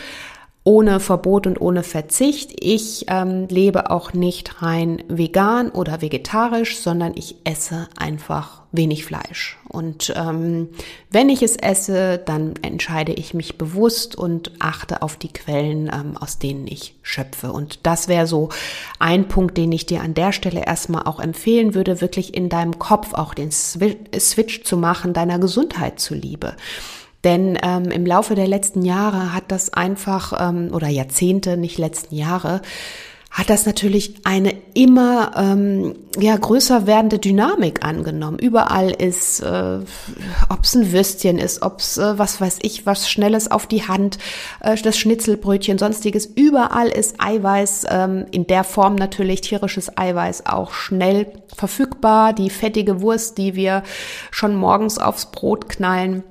ohne 0.63 0.99
Verbot 0.99 1.47
und 1.47 1.59
ohne 1.59 1.83
Verzicht. 1.83 2.51
Ich 2.59 3.05
ähm, 3.07 3.47
lebe 3.47 3.89
auch 3.89 4.13
nicht 4.13 4.61
rein 4.61 5.03
vegan 5.07 5.69
oder 5.69 6.01
vegetarisch, 6.01 6.79
sondern 6.79 7.13
ich 7.15 7.35
esse 7.45 7.87
einfach 7.97 8.60
wenig 8.71 9.05
Fleisch. 9.05 9.57
Und 9.67 10.13
ähm, 10.15 10.69
wenn 11.09 11.29
ich 11.29 11.43
es 11.43 11.55
esse, 11.57 12.17
dann 12.17 12.53
entscheide 12.61 13.11
ich 13.11 13.33
mich 13.33 13.57
bewusst 13.57 14.15
und 14.15 14.51
achte 14.59 15.01
auf 15.01 15.17
die 15.17 15.31
Quellen, 15.31 15.91
ähm, 15.93 16.17
aus 16.17 16.39
denen 16.39 16.67
ich 16.67 16.95
schöpfe. 17.01 17.51
Und 17.51 17.79
das 17.83 18.07
wäre 18.07 18.27
so 18.27 18.49
ein 18.99 19.27
Punkt, 19.27 19.57
den 19.57 19.71
ich 19.71 19.85
dir 19.85 20.01
an 20.01 20.13
der 20.13 20.31
Stelle 20.31 20.65
erstmal 20.65 21.03
auch 21.03 21.19
empfehlen 21.19 21.75
würde, 21.75 22.01
wirklich 22.01 22.33
in 22.33 22.49
deinem 22.49 22.79
Kopf 22.79 23.13
auch 23.13 23.33
den 23.33 23.51
Switch 23.51 24.63
zu 24.63 24.77
machen, 24.77 25.13
deiner 25.13 25.39
Gesundheit 25.39 25.99
zuliebe. 25.99 26.55
Denn 27.23 27.57
ähm, 27.61 27.91
im 27.91 28.05
Laufe 28.05 28.35
der 28.35 28.47
letzten 28.47 28.83
Jahre 28.83 29.33
hat 29.33 29.45
das 29.49 29.73
einfach, 29.73 30.33
ähm, 30.49 30.69
oder 30.73 30.87
Jahrzehnte, 30.87 31.55
nicht 31.55 31.77
letzten 31.77 32.15
Jahre, 32.15 32.61
hat 33.31 33.49
das 33.49 33.65
natürlich 33.65 34.15
eine 34.25 34.53
immer 34.73 35.31
ähm, 35.37 35.95
ja 36.19 36.35
größer 36.35 36.85
werdende 36.85 37.17
Dynamik 37.17 37.83
angenommen. 37.85 38.37
Überall 38.37 38.91
ist, 38.91 39.39
äh, 39.39 39.79
ob 40.49 40.63
es 40.63 40.75
ein 40.75 40.91
Würstchen 40.91 41.37
ist, 41.37 41.61
ob 41.61 41.79
es 41.79 41.97
äh, 41.97 42.19
was 42.19 42.41
weiß 42.41 42.59
ich, 42.61 42.85
was 42.85 43.09
Schnelles 43.09 43.49
auf 43.49 43.67
die 43.67 43.87
Hand, 43.87 44.17
äh, 44.59 44.75
das 44.75 44.97
Schnitzelbrötchen, 44.97 45.77
sonstiges. 45.77 46.25
Überall 46.25 46.89
ist 46.89 47.15
Eiweiß 47.19 47.85
ähm, 47.89 48.25
in 48.31 48.47
der 48.47 48.65
Form 48.65 48.95
natürlich 48.95 49.39
tierisches 49.39 49.97
Eiweiß 49.97 50.45
auch 50.47 50.73
schnell 50.73 51.27
verfügbar. 51.55 52.33
Die 52.33 52.49
fettige 52.49 52.99
Wurst, 52.99 53.37
die 53.37 53.55
wir 53.55 53.83
schon 54.29 54.55
morgens 54.55 54.97
aufs 54.97 55.31
Brot 55.31 55.69
knallen 55.69 56.23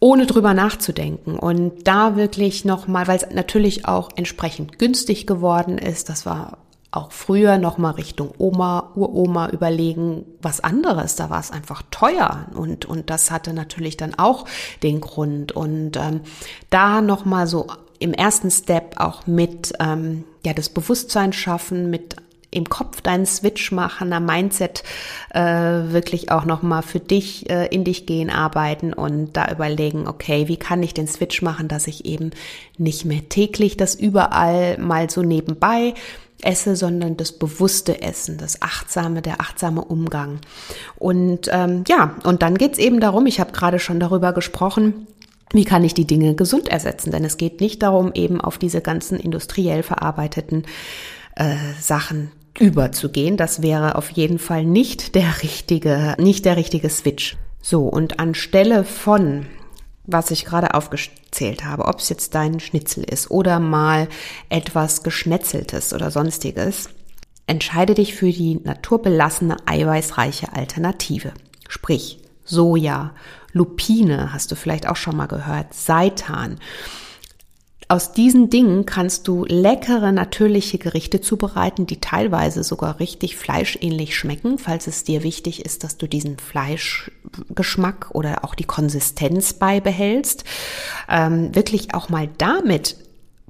ohne 0.00 0.26
drüber 0.26 0.54
nachzudenken 0.54 1.38
und 1.38 1.86
da 1.86 2.16
wirklich 2.16 2.64
nochmal, 2.64 3.08
weil 3.08 3.16
es 3.16 3.26
natürlich 3.32 3.86
auch 3.86 4.10
entsprechend 4.16 4.78
günstig 4.78 5.26
geworden 5.26 5.78
ist, 5.78 6.08
das 6.08 6.24
war 6.24 6.58
auch 6.90 7.12
früher 7.12 7.58
nochmal 7.58 7.92
Richtung 7.92 8.32
Oma, 8.38 8.92
Uroma 8.94 9.50
überlegen, 9.50 10.24
was 10.40 10.60
anderes. 10.60 11.16
Da 11.16 11.28
war 11.28 11.40
es 11.40 11.50
einfach 11.50 11.82
teuer 11.90 12.46
und, 12.54 12.86
und 12.86 13.10
das 13.10 13.30
hatte 13.30 13.52
natürlich 13.52 13.96
dann 13.96 14.14
auch 14.14 14.46
den 14.82 15.00
Grund. 15.00 15.52
Und 15.52 15.96
ähm, 15.96 16.22
da 16.70 17.02
nochmal 17.02 17.46
so 17.46 17.66
im 17.98 18.14
ersten 18.14 18.50
Step 18.50 18.98
auch 18.98 19.26
mit 19.26 19.74
ähm, 19.80 20.24
ja 20.46 20.54
das 20.54 20.70
Bewusstsein 20.70 21.32
schaffen, 21.32 21.90
mit 21.90 22.16
im 22.50 22.68
Kopf 22.68 23.02
deinen 23.02 23.26
Switch 23.26 23.72
machen, 23.72 24.12
am 24.12 24.24
Mindset 24.24 24.82
äh, 25.34 25.40
wirklich 25.40 26.30
auch 26.30 26.44
nochmal 26.44 26.82
für 26.82 27.00
dich 27.00 27.48
äh, 27.50 27.66
in 27.66 27.84
dich 27.84 28.06
gehen, 28.06 28.30
arbeiten 28.30 28.92
und 28.92 29.36
da 29.36 29.50
überlegen, 29.50 30.08
okay, 30.08 30.48
wie 30.48 30.56
kann 30.56 30.82
ich 30.82 30.94
den 30.94 31.06
Switch 31.06 31.42
machen, 31.42 31.68
dass 31.68 31.86
ich 31.86 32.06
eben 32.06 32.30
nicht 32.78 33.04
mehr 33.04 33.28
täglich 33.28 33.76
das 33.76 33.94
überall 33.94 34.78
mal 34.78 35.10
so 35.10 35.22
nebenbei 35.22 35.94
esse, 36.42 36.76
sondern 36.76 37.16
das 37.16 37.32
bewusste 37.32 38.00
Essen, 38.00 38.38
das 38.38 38.62
achtsame, 38.62 39.22
der 39.22 39.40
achtsame 39.40 39.84
Umgang. 39.84 40.38
Und 40.96 41.48
ähm, 41.52 41.84
ja, 41.88 42.14
und 42.24 42.42
dann 42.42 42.56
geht's 42.56 42.78
eben 42.78 43.00
darum, 43.00 43.26
ich 43.26 43.40
habe 43.40 43.52
gerade 43.52 43.78
schon 43.78 44.00
darüber 44.00 44.32
gesprochen, 44.32 45.06
wie 45.52 45.64
kann 45.64 45.84
ich 45.84 45.94
die 45.94 46.06
Dinge 46.06 46.34
gesund 46.34 46.68
ersetzen? 46.68 47.10
Denn 47.10 47.24
es 47.24 47.38
geht 47.38 47.60
nicht 47.60 47.82
darum, 47.82 48.12
eben 48.14 48.40
auf 48.40 48.58
diese 48.58 48.80
ganzen 48.80 49.18
industriell 49.18 49.82
verarbeiteten 49.82 50.64
äh, 51.36 51.56
Sachen 51.80 52.30
überzugehen. 52.60 53.36
Das 53.36 53.62
wäre 53.62 53.94
auf 53.94 54.10
jeden 54.10 54.38
Fall 54.38 54.64
nicht 54.64 55.14
der 55.14 55.42
richtige, 55.42 56.14
nicht 56.18 56.44
der 56.44 56.56
richtige 56.56 56.90
Switch. 56.90 57.36
So, 57.60 57.86
und 57.86 58.20
anstelle 58.20 58.84
von, 58.84 59.46
was 60.04 60.30
ich 60.30 60.44
gerade 60.44 60.74
aufgezählt 60.74 61.64
habe, 61.64 61.84
ob 61.84 61.98
es 61.98 62.08
jetzt 62.08 62.34
dein 62.34 62.60
Schnitzel 62.60 63.04
ist 63.04 63.30
oder 63.30 63.60
mal 63.60 64.08
etwas 64.48 65.02
Geschnetzeltes 65.02 65.92
oder 65.92 66.10
sonstiges, 66.10 66.88
entscheide 67.46 67.94
dich 67.94 68.14
für 68.14 68.30
die 68.30 68.60
naturbelassene, 68.62 69.56
eiweißreiche 69.66 70.52
Alternative. 70.52 71.32
Sprich, 71.68 72.20
Soja, 72.44 73.14
Lupine, 73.52 74.32
hast 74.32 74.50
du 74.50 74.56
vielleicht 74.56 74.88
auch 74.88 74.96
schon 74.96 75.16
mal 75.16 75.26
gehört, 75.26 75.74
Seitan. 75.74 76.58
Aus 77.90 78.12
diesen 78.12 78.50
Dingen 78.50 78.84
kannst 78.84 79.26
du 79.28 79.46
leckere, 79.46 80.12
natürliche 80.12 80.76
Gerichte 80.76 81.22
zubereiten, 81.22 81.86
die 81.86 82.02
teilweise 82.02 82.62
sogar 82.62 83.00
richtig 83.00 83.38
fleischähnlich 83.38 84.14
schmecken, 84.14 84.58
falls 84.58 84.86
es 84.86 85.04
dir 85.04 85.22
wichtig 85.22 85.64
ist, 85.64 85.84
dass 85.84 85.96
du 85.96 86.06
diesen 86.06 86.38
Fleischgeschmack 86.38 88.10
oder 88.12 88.44
auch 88.44 88.54
die 88.54 88.64
Konsistenz 88.64 89.54
beibehältst. 89.54 90.44
Ähm, 91.08 91.54
wirklich 91.54 91.94
auch 91.94 92.10
mal 92.10 92.28
damit 92.36 92.96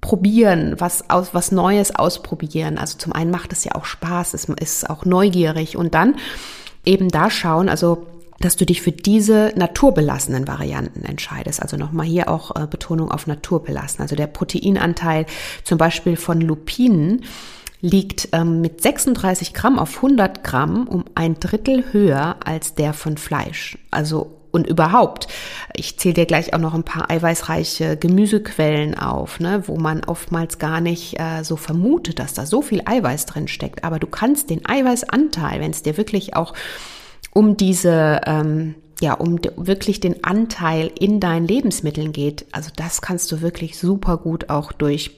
probieren, 0.00 0.76
was 0.78 1.10
aus, 1.10 1.34
was 1.34 1.50
Neues 1.50 1.96
ausprobieren. 1.96 2.78
Also 2.78 2.96
zum 2.96 3.12
einen 3.12 3.32
macht 3.32 3.52
es 3.52 3.64
ja 3.64 3.74
auch 3.74 3.86
Spaß, 3.86 4.34
es 4.34 4.44
ist 4.44 4.88
auch 4.88 5.04
neugierig 5.04 5.76
und 5.76 5.94
dann 5.94 6.14
eben 6.84 7.08
da 7.08 7.28
schauen, 7.28 7.68
also 7.68 8.06
dass 8.40 8.56
du 8.56 8.64
dich 8.64 8.82
für 8.82 8.92
diese 8.92 9.52
naturbelassenen 9.56 10.46
Varianten 10.46 11.04
entscheidest. 11.04 11.60
Also 11.60 11.76
nochmal 11.76 12.06
hier 12.06 12.28
auch 12.28 12.54
äh, 12.54 12.66
Betonung 12.66 13.10
auf 13.10 13.26
naturbelassen. 13.26 14.02
Also 14.02 14.16
der 14.16 14.28
Proteinanteil 14.28 15.26
zum 15.64 15.78
Beispiel 15.78 16.16
von 16.16 16.40
Lupinen 16.40 17.24
liegt 17.80 18.28
ähm, 18.32 18.60
mit 18.60 18.80
36 18.82 19.54
Gramm 19.54 19.78
auf 19.78 19.96
100 19.96 20.42
Gramm 20.42 20.86
um 20.88 21.04
ein 21.14 21.38
Drittel 21.40 21.84
höher 21.92 22.36
als 22.44 22.74
der 22.74 22.92
von 22.92 23.16
Fleisch. 23.16 23.78
Also 23.90 24.34
und 24.50 24.66
überhaupt, 24.66 25.28
ich 25.76 25.98
zähle 25.98 26.14
dir 26.14 26.26
gleich 26.26 26.54
auch 26.54 26.58
noch 26.58 26.72
ein 26.72 26.82
paar 26.82 27.10
eiweißreiche 27.10 27.98
Gemüsequellen 27.98 28.98
auf, 28.98 29.40
ne, 29.40 29.62
wo 29.66 29.76
man 29.76 30.04
oftmals 30.04 30.58
gar 30.58 30.80
nicht 30.80 31.20
äh, 31.20 31.44
so 31.44 31.56
vermutet, 31.56 32.18
dass 32.18 32.32
da 32.32 32.46
so 32.46 32.62
viel 32.62 32.82
Eiweiß 32.84 33.26
drin 33.26 33.46
steckt. 33.46 33.84
Aber 33.84 33.98
du 33.98 34.06
kannst 34.06 34.48
den 34.48 34.64
Eiweißanteil, 34.64 35.60
wenn 35.60 35.70
es 35.70 35.82
dir 35.82 35.98
wirklich 35.98 36.34
auch 36.34 36.54
um 37.38 37.56
diese, 37.56 38.20
ähm, 38.26 38.74
ja, 39.00 39.14
um 39.14 39.38
wirklich 39.54 40.00
den 40.00 40.24
Anteil 40.24 40.90
in 40.98 41.20
deinen 41.20 41.46
Lebensmitteln 41.46 42.10
geht. 42.10 42.46
Also 42.50 42.70
das 42.74 43.00
kannst 43.00 43.30
du 43.30 43.42
wirklich 43.42 43.78
super 43.78 44.16
gut 44.16 44.50
auch 44.50 44.72
durch 44.72 45.12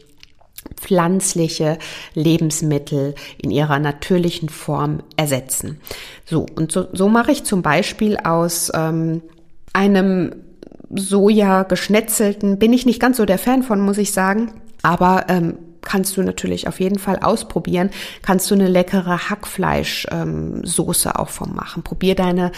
pflanzliche 0.76 1.78
Lebensmittel 2.12 3.14
in 3.38 3.50
ihrer 3.50 3.78
natürlichen 3.78 4.50
Form 4.50 5.02
ersetzen. 5.16 5.80
So, 6.26 6.44
und 6.56 6.72
so, 6.72 6.88
so 6.92 7.08
mache 7.08 7.32
ich 7.32 7.44
zum 7.44 7.62
Beispiel 7.62 8.18
aus 8.18 8.70
ähm, 8.74 9.22
einem 9.72 10.34
Soja 10.94 11.62
geschnetzelten, 11.62 12.58
bin 12.58 12.74
ich 12.74 12.84
nicht 12.84 13.00
ganz 13.00 13.16
so 13.16 13.24
der 13.24 13.38
Fan 13.38 13.62
von, 13.62 13.80
muss 13.80 13.96
ich 13.96 14.12
sagen, 14.12 14.52
aber 14.82 15.24
ähm, 15.28 15.56
kannst 15.82 16.16
du 16.16 16.22
natürlich 16.22 16.68
auf 16.68 16.80
jeden 16.80 16.98
Fall 16.98 17.18
ausprobieren. 17.20 17.90
Kannst 18.22 18.50
du 18.50 18.54
eine 18.54 18.68
leckere 18.68 19.30
Hackfleischsoße 19.30 21.08
ähm, 21.08 21.14
auch 21.14 21.28
vom 21.28 21.54
machen. 21.54 21.82
Probier 21.82 22.14
deine 22.14 22.52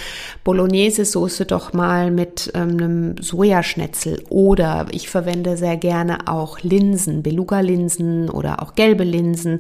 Bolognese-Soße 0.45 1.47
doch 1.47 1.73
mal 1.73 2.11
mit 2.11 2.50
ähm, 2.55 2.71
einem 2.71 3.17
Sojaschnetzel 3.21 4.23
oder 4.29 4.87
ich 4.91 5.09
verwende 5.09 5.57
sehr 5.57 5.76
gerne 5.76 6.29
auch 6.29 6.61
Linsen, 6.61 7.23
Beluga-Linsen 7.23 8.31
oder 8.31 8.62
auch 8.62 8.75
gelbe 8.75 9.05
Linsen. 9.05 9.59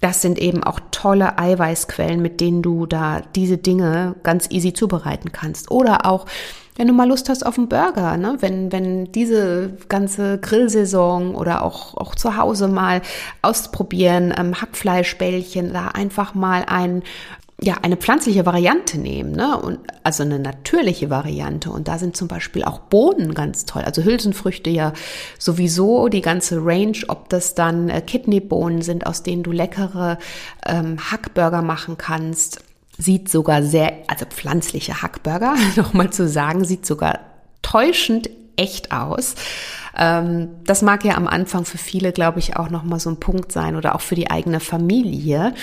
Das 0.00 0.22
sind 0.22 0.38
eben 0.38 0.62
auch 0.64 0.80
tolle 0.90 1.38
Eiweißquellen, 1.38 2.20
mit 2.20 2.40
denen 2.40 2.62
du 2.62 2.86
da 2.86 3.22
diese 3.34 3.58
Dinge 3.58 4.16
ganz 4.22 4.50
easy 4.50 4.72
zubereiten 4.72 5.32
kannst. 5.32 5.70
Oder 5.70 6.06
auch 6.06 6.26
wenn 6.76 6.88
du 6.88 6.94
mal 6.94 7.08
Lust 7.08 7.28
hast 7.28 7.46
auf 7.46 7.58
einen 7.58 7.68
Burger, 7.68 8.16
ne? 8.16 8.36
wenn, 8.40 8.72
wenn 8.72 9.12
diese 9.12 9.76
ganze 9.88 10.38
Grillsaison 10.38 11.34
oder 11.34 11.62
auch, 11.62 11.96
auch 11.96 12.14
zu 12.14 12.36
Hause 12.36 12.68
mal 12.68 13.02
ausprobieren, 13.42 14.34
ähm, 14.36 14.60
Hackfleischbällchen, 14.60 15.72
da 15.72 15.88
einfach 15.88 16.34
mal 16.34 16.64
ein 16.66 17.02
ja, 17.60 17.76
eine 17.82 17.96
pflanzliche 17.96 18.44
Variante 18.44 18.98
nehmen, 18.98 19.32
ne? 19.32 19.56
Und 19.56 19.78
also 20.02 20.24
eine 20.24 20.40
natürliche 20.40 21.08
Variante. 21.08 21.70
Und 21.70 21.86
da 21.86 21.98
sind 21.98 22.16
zum 22.16 22.26
Beispiel 22.26 22.64
auch 22.64 22.80
Bohnen 22.80 23.32
ganz 23.32 23.64
toll. 23.64 23.82
Also 23.82 24.02
Hülsenfrüchte 24.02 24.70
ja 24.70 24.92
sowieso 25.38 26.08
die 26.08 26.20
ganze 26.20 26.58
Range, 26.58 26.98
ob 27.06 27.28
das 27.28 27.54
dann 27.54 27.88
äh, 27.88 28.00
Kidneybohnen 28.00 28.82
sind, 28.82 29.06
aus 29.06 29.22
denen 29.22 29.44
du 29.44 29.52
leckere 29.52 30.18
ähm, 30.66 30.98
Hackburger 31.10 31.62
machen 31.62 31.96
kannst 31.96 32.60
sieht 32.98 33.28
sogar 33.28 33.62
sehr, 33.62 33.92
also 34.06 34.24
pflanzliche 34.26 35.02
Hackburger, 35.02 35.56
nochmal 35.76 36.10
zu 36.10 36.28
sagen, 36.28 36.64
sieht 36.64 36.86
sogar 36.86 37.20
täuschend 37.62 38.30
echt 38.56 38.92
aus. 38.92 39.34
Ähm, 39.96 40.48
das 40.64 40.82
mag 40.82 41.04
ja 41.04 41.16
am 41.16 41.26
Anfang 41.26 41.64
für 41.64 41.78
viele, 41.78 42.12
glaube 42.12 42.38
ich, 42.38 42.56
auch 42.56 42.70
nochmal 42.70 43.00
so 43.00 43.10
ein 43.10 43.20
Punkt 43.20 43.52
sein 43.52 43.76
oder 43.76 43.94
auch 43.94 44.00
für 44.00 44.14
die 44.14 44.30
eigene 44.30 44.60
Familie. 44.60 45.54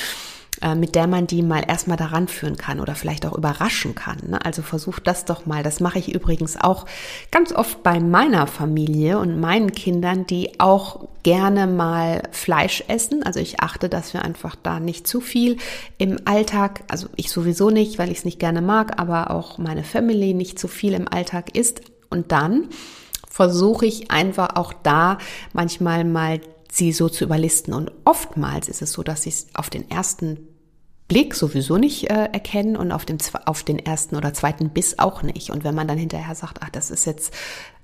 Äh, 0.62 0.76
mit 0.76 0.94
der 0.94 1.08
man 1.08 1.26
die 1.26 1.42
mal 1.42 1.64
erstmal 1.68 1.98
daran 1.98 2.28
führen 2.28 2.56
kann 2.56 2.80
oder 2.80 2.94
vielleicht 2.94 3.26
auch 3.26 3.36
überraschen 3.36 3.96
kann. 3.96 4.18
Ne? 4.28 4.46
Also 4.46 4.62
versucht 4.62 5.08
das 5.08 5.26
doch 5.26 5.48
mal. 5.48 5.64
Das 5.64 5.80
mache 5.80 5.98
ich 5.98 6.14
übrigens 6.14 6.56
auch 6.56 6.86
ganz 7.32 7.52
oft 7.52 7.82
bei 7.82 8.00
meiner 8.00 8.46
Familie 8.46 9.18
und 9.18 9.40
meinen 9.40 9.72
Kindern, 9.72 10.28
die 10.28 10.60
auch 10.60 11.08
gerne 11.24 11.66
mal 11.66 12.22
Fleisch 12.30 12.84
essen. 12.88 13.24
Also 13.24 13.40
ich 13.40 13.60
achte, 13.60 13.90
dass 13.90 14.14
wir 14.14 14.24
einfach 14.24 14.56
da 14.56 14.80
nicht 14.80 15.08
zu 15.08 15.20
viel 15.20 15.58
im 15.98 16.20
Alltag, 16.26 16.84
also 16.90 17.08
ich 17.16 17.32
sowieso 17.32 17.72
nicht, 17.72 17.98
weil 17.98 18.12
ich 18.12 18.20
es 18.20 18.26
nicht 18.26 18.40
gerne 18.40 18.62
mag, 18.62 19.00
aber 19.00 19.32
auch 19.32 19.58
meine 19.58 19.84
Family 19.84 20.36
nicht 20.36 20.60
zu 20.60 20.68
viel 20.68 20.94
im 20.94 21.08
Alltag 21.08 21.56
isst. 21.58 21.82
Und 22.12 22.32
dann 22.32 22.68
versuche 23.28 23.88
ich 23.88 24.12
einfach 24.12 24.56
auch 24.58 24.74
da 24.84 25.18
manchmal 25.54 26.04
mal 26.04 26.40
sie 26.72 26.92
so 26.92 27.10
zu 27.10 27.24
überlisten. 27.24 27.74
Und 27.74 27.92
oftmals 28.06 28.70
ist 28.70 28.84
es 28.84 28.92
so, 28.92 29.02
dass 29.02 29.26
ich 29.26 29.34
es 29.34 29.48
auf 29.56 29.72
den 29.72 29.90
ersten 29.90 30.51
Blick 31.12 31.36
sowieso 31.36 31.78
nicht 31.78 32.10
äh, 32.10 32.30
erkennen 32.32 32.78
und 32.78 32.94
auf, 32.94 33.04
dem, 33.04 33.18
auf 33.46 33.64
den 33.64 33.80
ersten 33.80 34.16
oder 34.16 34.34
zweiten 34.34 34.70
Biss 34.70 34.98
auch 34.98 35.24
nicht. 35.24 35.50
Und 35.50 35.66
wenn 35.66 35.76
man 35.76 35.86
dann 35.86 35.98
hinterher 35.98 36.36
sagt, 36.36 36.60
ach, 36.62 36.70
das 36.70 36.90
ist 36.90 37.04
jetzt 37.04 37.34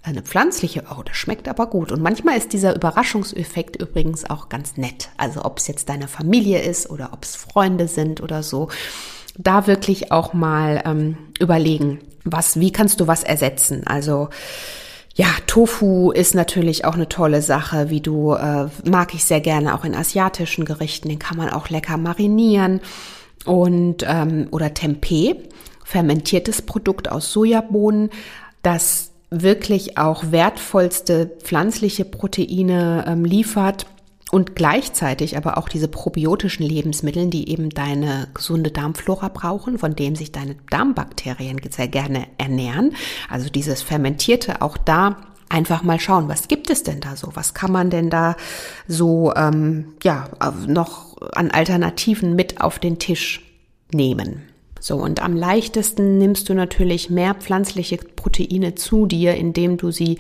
eine 0.02 0.22
pflanzliche, 0.22 0.86
oh, 0.90 1.04
das 1.04 1.18
schmeckt 1.18 1.50
aber 1.50 1.68
gut. 1.68 1.92
Und 1.92 2.02
manchmal 2.02 2.38
ist 2.38 2.54
dieser 2.54 2.74
Überraschungseffekt 2.74 3.76
übrigens 3.82 4.30
auch 4.30 4.48
ganz 4.48 4.78
nett. 4.78 5.10
Also 5.18 5.44
ob 5.44 5.58
es 5.58 5.68
jetzt 5.68 5.90
deine 5.90 6.08
Familie 6.08 6.62
ist 6.62 6.90
oder 6.90 7.10
ob 7.12 7.26
es 7.26 7.36
Freunde 7.36 7.90
sind 7.90 8.22
oder 8.22 8.44
so. 8.44 8.70
Da 9.38 9.68
wirklich 9.68 10.10
auch 10.14 10.32
mal 10.32 10.82
ähm, 10.86 11.18
überlegen, 11.38 12.00
was, 12.24 12.62
wie 12.62 12.72
kannst 12.72 13.02
du 13.02 13.08
was 13.08 13.24
ersetzen? 13.24 13.86
Also 13.88 14.30
ja, 15.16 15.28
Tofu 15.48 16.12
ist 16.12 16.34
natürlich 16.34 16.86
auch 16.86 16.94
eine 16.94 17.10
tolle 17.10 17.42
Sache, 17.42 17.90
wie 17.90 18.00
du 18.00 18.36
äh, 18.36 18.70
mag 18.90 19.14
ich 19.14 19.26
sehr 19.26 19.42
gerne 19.42 19.76
auch 19.76 19.84
in 19.84 19.96
asiatischen 19.96 20.64
Gerichten. 20.64 21.10
Den 21.10 21.20
kann 21.20 21.36
man 21.36 21.50
auch 21.50 21.68
lecker 21.68 21.98
marinieren 21.98 22.80
und 23.48 24.06
ähm, 24.08 24.48
oder 24.52 24.74
Tempeh, 24.74 25.36
fermentiertes 25.84 26.62
Produkt 26.62 27.12
aus 27.12 27.32
Sojabohnen, 27.32 28.10
das 28.62 29.12
wirklich 29.30 29.98
auch 29.98 30.32
wertvollste 30.32 31.28
pflanzliche 31.42 32.06
Proteine 32.06 33.06
ähm, 33.08 33.26
liefert 33.26 33.86
und 34.32 34.56
gleichzeitig 34.56 35.38
aber 35.38 35.58
auch 35.58 35.70
diese 35.70 35.88
probiotischen 35.88 36.66
Lebensmittel, 36.66 37.28
die 37.28 37.50
eben 37.50 37.70
deine 37.70 38.28
gesunde 38.34 38.72
Darmflora 38.72 39.30
brauchen, 39.30 39.80
von 39.80 39.96
dem 39.96 40.16
sich 40.16 40.32
deine 40.32 40.56
Darmbakterien 40.70 41.62
sehr 41.70 41.88
gerne 41.88 42.28
ernähren. 42.38 42.94
Also 43.30 43.50
dieses 43.50 43.82
Fermentierte, 43.82 44.62
auch 44.62 44.78
da 44.78 45.18
einfach 45.50 45.84
mal 45.84 46.00
schauen, 46.00 46.28
was 46.28 46.48
gibt 46.48 46.70
es 46.70 46.84
denn 46.84 47.00
da 47.00 47.16
so? 47.16 47.32
Was 47.34 47.54
kann 47.54 47.72
man 47.72 47.90
denn 47.90 48.10
da 48.10 48.36
so 48.88 49.34
ähm, 49.36 49.94
ja 50.04 50.30
noch 50.68 51.18
an 51.34 51.52
Alternativen 51.52 52.36
mit 52.36 52.62
auf 52.62 52.80
den 52.80 53.00
Tisch 53.00 53.42
nehmen? 53.92 54.44
So, 54.80 54.98
und 54.98 55.22
am 55.24 55.36
leichtesten 55.36 56.18
nimmst 56.18 56.50
du 56.50 56.54
natürlich 56.54 57.10
mehr 57.10 57.34
pflanzliche 57.34 57.98
Proteine 57.98 58.76
zu 58.76 59.06
dir, 59.06 59.36
indem 59.36 59.78
du 59.78 59.92
sie, 59.92 60.20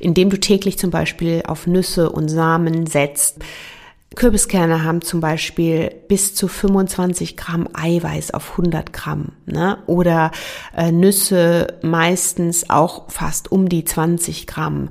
indem 0.00 0.30
du 0.30 0.40
täglich 0.40 0.78
zum 0.78 0.90
Beispiel 0.90 1.42
auf 1.46 1.66
Nüsse 1.66 2.10
und 2.10 2.28
Samen 2.28 2.86
setzt. 2.86 3.38
Kürbiskerne 4.18 4.82
haben 4.82 5.00
zum 5.00 5.20
Beispiel 5.20 5.94
bis 6.08 6.34
zu 6.34 6.48
25 6.48 7.36
Gramm 7.36 7.68
Eiweiß 7.72 8.32
auf 8.32 8.50
100 8.50 8.92
Gramm, 8.92 9.32
ne? 9.46 9.78
Oder 9.86 10.32
äh, 10.76 10.90
Nüsse 10.90 11.78
meistens 11.82 12.68
auch 12.68 13.10
fast 13.12 13.52
um 13.52 13.68
die 13.68 13.84
20 13.84 14.48
Gramm 14.48 14.88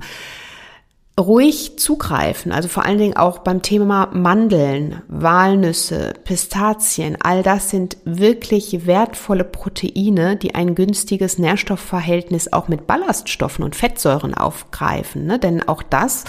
ruhig 1.20 1.78
zugreifen, 1.78 2.52
also 2.52 2.68
vor 2.68 2.86
allen 2.86 2.98
Dingen 2.98 3.16
auch 3.16 3.40
beim 3.40 3.60
Thema 3.60 4.08
Mandeln, 4.14 5.02
Walnüsse, 5.08 6.14
Pistazien, 6.24 7.18
all 7.20 7.42
das 7.42 7.68
sind 7.68 7.98
wirklich 8.04 8.86
wertvolle 8.86 9.44
Proteine, 9.44 10.36
die 10.36 10.54
ein 10.54 10.74
günstiges 10.74 11.38
Nährstoffverhältnis 11.38 12.52
auch 12.52 12.68
mit 12.68 12.86
Ballaststoffen 12.86 13.64
und 13.64 13.76
Fettsäuren 13.76 14.32
aufgreifen. 14.32 15.26
Ne? 15.26 15.38
Denn 15.38 15.66
auch 15.68 15.82
das, 15.82 16.24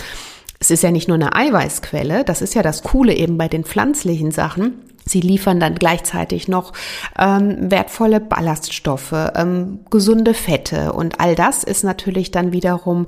es 0.60 0.72
ist 0.72 0.84
ja 0.84 0.91
nicht 0.91 1.08
nur 1.08 1.15
eine 1.15 1.36
Eiweißquelle, 1.36 2.24
das 2.24 2.41
ist 2.41 2.54
ja 2.54 2.62
das 2.62 2.84
Coole 2.84 3.13
eben 3.13 3.38
bei 3.38 3.48
den 3.48 3.63
pflanzlichen 3.63 4.32
Sachen. 4.32 4.82
Sie 5.06 5.22
liefern 5.22 5.60
dann 5.60 5.76
gleichzeitig 5.76 6.48
noch 6.48 6.74
ähm, 7.17 7.72
wertvolle 7.72 8.19
Ballaststoffe, 8.19 9.15
ähm, 9.36 9.80
gesunde 9.89 10.34
Fette 10.34 10.93
und 10.93 11.19
all 11.19 11.36
das 11.36 11.63
ist 11.63 11.84
natürlich 11.84 12.32
dann 12.32 12.52
wiederum 12.52 13.08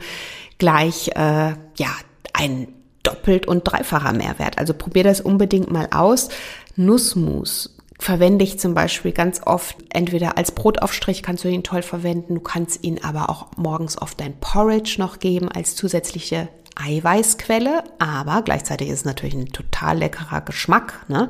gleich 0.58 1.10
äh, 1.10 1.52
ja 1.78 1.90
ein 2.34 2.70
doppelt 3.04 3.48
und 3.48 3.64
dreifacher 3.64 4.14
Mehrwert. 4.14 4.58
Also 4.58 4.74
probier 4.74 5.04
das 5.04 5.22
unbedingt 5.22 5.72
mal 5.72 5.88
aus. 5.92 6.30
Nussmus 6.76 7.76
verwende 8.00 8.44
ich 8.44 8.60
zum 8.60 8.74
Beispiel 8.74 9.12
ganz 9.12 9.42
oft 9.46 9.76
entweder 9.90 10.38
als 10.38 10.52
Brotaufstrich 10.54 11.22
kannst 11.22 11.44
du 11.44 11.50
ihn 11.50 11.64
toll 11.64 11.84
verwenden, 11.84 12.36
du 12.36 12.42
kannst 12.42 12.84
ihn 12.84 13.04
aber 13.04 13.30
auch 13.30 13.48
morgens 13.58 13.98
auf 13.98 14.16
dein 14.16 14.40
Porridge 14.40 14.96
noch 14.98 15.20
geben 15.20 15.50
als 15.50 15.76
zusätzliche 15.76 16.48
Eiweißquelle, 16.82 17.84
aber 18.00 18.42
gleichzeitig 18.42 18.90
ist 18.90 19.00
es 19.00 19.06
natürlich 19.06 19.36
ein 19.36 19.48
total 19.48 20.00
leckerer 20.00 20.42
Geschmack 20.42 21.06
ne? 21.08 21.30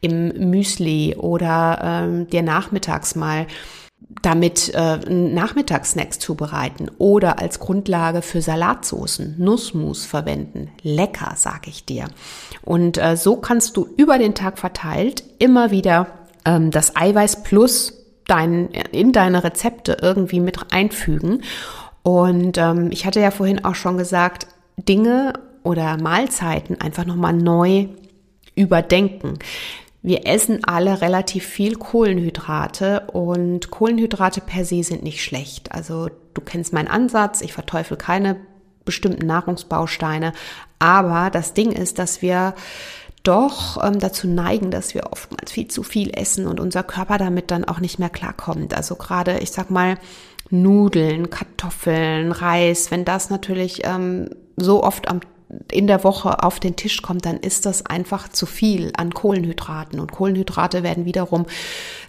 im 0.00 0.28
Müsli 0.50 1.16
oder 1.16 1.80
ähm, 1.82 2.28
dir 2.28 2.42
nachmittags 2.42 3.14
mal 3.14 3.46
damit 4.22 4.72
äh, 4.74 4.98
Nachmittagssnacks 5.08 6.18
zubereiten 6.18 6.90
oder 6.98 7.38
als 7.38 7.58
Grundlage 7.58 8.22
für 8.22 8.40
Salatsoßen, 8.40 9.36
Nussmus 9.38 10.06
verwenden. 10.06 10.70
Lecker, 10.82 11.34
sag 11.36 11.68
ich 11.68 11.84
dir. 11.84 12.06
Und 12.62 12.98
äh, 12.98 13.16
so 13.16 13.36
kannst 13.36 13.76
du 13.76 13.86
über 13.96 14.18
den 14.18 14.34
Tag 14.34 14.58
verteilt 14.58 15.22
immer 15.38 15.70
wieder 15.70 16.06
ähm, 16.44 16.70
das 16.70 16.96
Eiweiß 16.96 17.42
plus 17.42 17.94
dein, 18.26 18.68
in 18.92 19.12
deine 19.12 19.44
Rezepte 19.44 19.98
irgendwie 20.00 20.40
mit 20.40 20.72
einfügen. 20.72 21.42
Und 22.02 22.56
ähm, 22.58 22.90
ich 22.90 23.04
hatte 23.04 23.20
ja 23.20 23.30
vorhin 23.30 23.64
auch 23.64 23.74
schon 23.74 23.98
gesagt, 23.98 24.46
Dinge 24.78 25.34
oder 25.62 25.96
Mahlzeiten 26.00 26.80
einfach 26.80 27.04
nochmal 27.04 27.34
neu 27.34 27.86
überdenken. 28.54 29.38
Wir 30.02 30.26
essen 30.26 30.64
alle 30.64 31.00
relativ 31.00 31.44
viel 31.44 31.74
Kohlenhydrate 31.76 33.08
und 33.12 33.70
Kohlenhydrate 33.70 34.40
per 34.40 34.64
se 34.64 34.82
sind 34.82 35.02
nicht 35.02 35.22
schlecht. 35.22 35.72
Also 35.72 36.08
du 36.34 36.40
kennst 36.40 36.72
meinen 36.72 36.88
Ansatz, 36.88 37.40
ich 37.40 37.52
verteufel 37.52 37.96
keine 37.96 38.36
bestimmten 38.84 39.26
Nahrungsbausteine, 39.26 40.32
aber 40.78 41.30
das 41.30 41.52
Ding 41.52 41.72
ist, 41.72 41.98
dass 41.98 42.22
wir 42.22 42.54
doch 43.24 43.84
ähm, 43.84 43.98
dazu 43.98 44.28
neigen, 44.28 44.70
dass 44.70 44.94
wir 44.94 45.12
oftmals 45.12 45.52
viel 45.52 45.68
zu 45.68 45.82
viel 45.82 46.10
essen 46.16 46.46
und 46.46 46.60
unser 46.60 46.84
Körper 46.84 47.18
damit 47.18 47.50
dann 47.50 47.64
auch 47.64 47.80
nicht 47.80 47.98
mehr 47.98 48.08
klarkommt. 48.08 48.74
Also 48.74 48.94
gerade, 48.94 49.40
ich 49.40 49.50
sag 49.50 49.70
mal, 49.70 49.98
Nudeln, 50.50 51.28
Kartoffeln, 51.28 52.32
Reis, 52.32 52.90
wenn 52.90 53.04
das 53.04 53.28
natürlich 53.28 53.82
ähm, 53.84 54.30
so 54.60 54.82
oft 54.82 55.08
am 55.08 55.20
in 55.72 55.86
der 55.86 56.04
Woche 56.04 56.42
auf 56.42 56.60
den 56.60 56.76
Tisch 56.76 57.02
kommt, 57.02 57.24
dann 57.24 57.38
ist 57.38 57.64
das 57.64 57.86
einfach 57.86 58.28
zu 58.28 58.46
viel 58.46 58.92
an 58.96 59.14
Kohlenhydraten. 59.14 59.98
Und 59.98 60.12
Kohlenhydrate 60.12 60.82
werden 60.82 61.04
wiederum, 61.04 61.46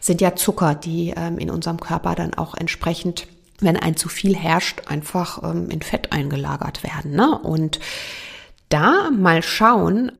sind 0.01 0.21
ja 0.21 0.35
Zucker, 0.35 0.75
die 0.75 1.13
ähm, 1.15 1.37
in 1.37 1.49
unserem 1.49 1.79
Körper 1.79 2.15
dann 2.15 2.33
auch 2.33 2.55
entsprechend, 2.55 3.27
wenn 3.61 3.77
ein 3.77 3.95
zu 3.95 4.09
viel 4.09 4.35
herrscht, 4.35 4.81
einfach 4.87 5.41
ähm, 5.43 5.69
in 5.69 5.81
Fett 5.81 6.11
eingelagert 6.11 6.83
werden. 6.83 7.11
Ne? 7.11 7.37
Und 7.37 7.79
da 8.67 9.09
mal 9.09 9.41
schauen, 9.41 10.11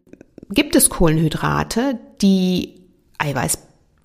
gibt 0.49 0.75
es 0.75 0.89
Kohlenhydrate, 0.89 1.99
die 2.21 2.75
Eiweiß 3.17 3.59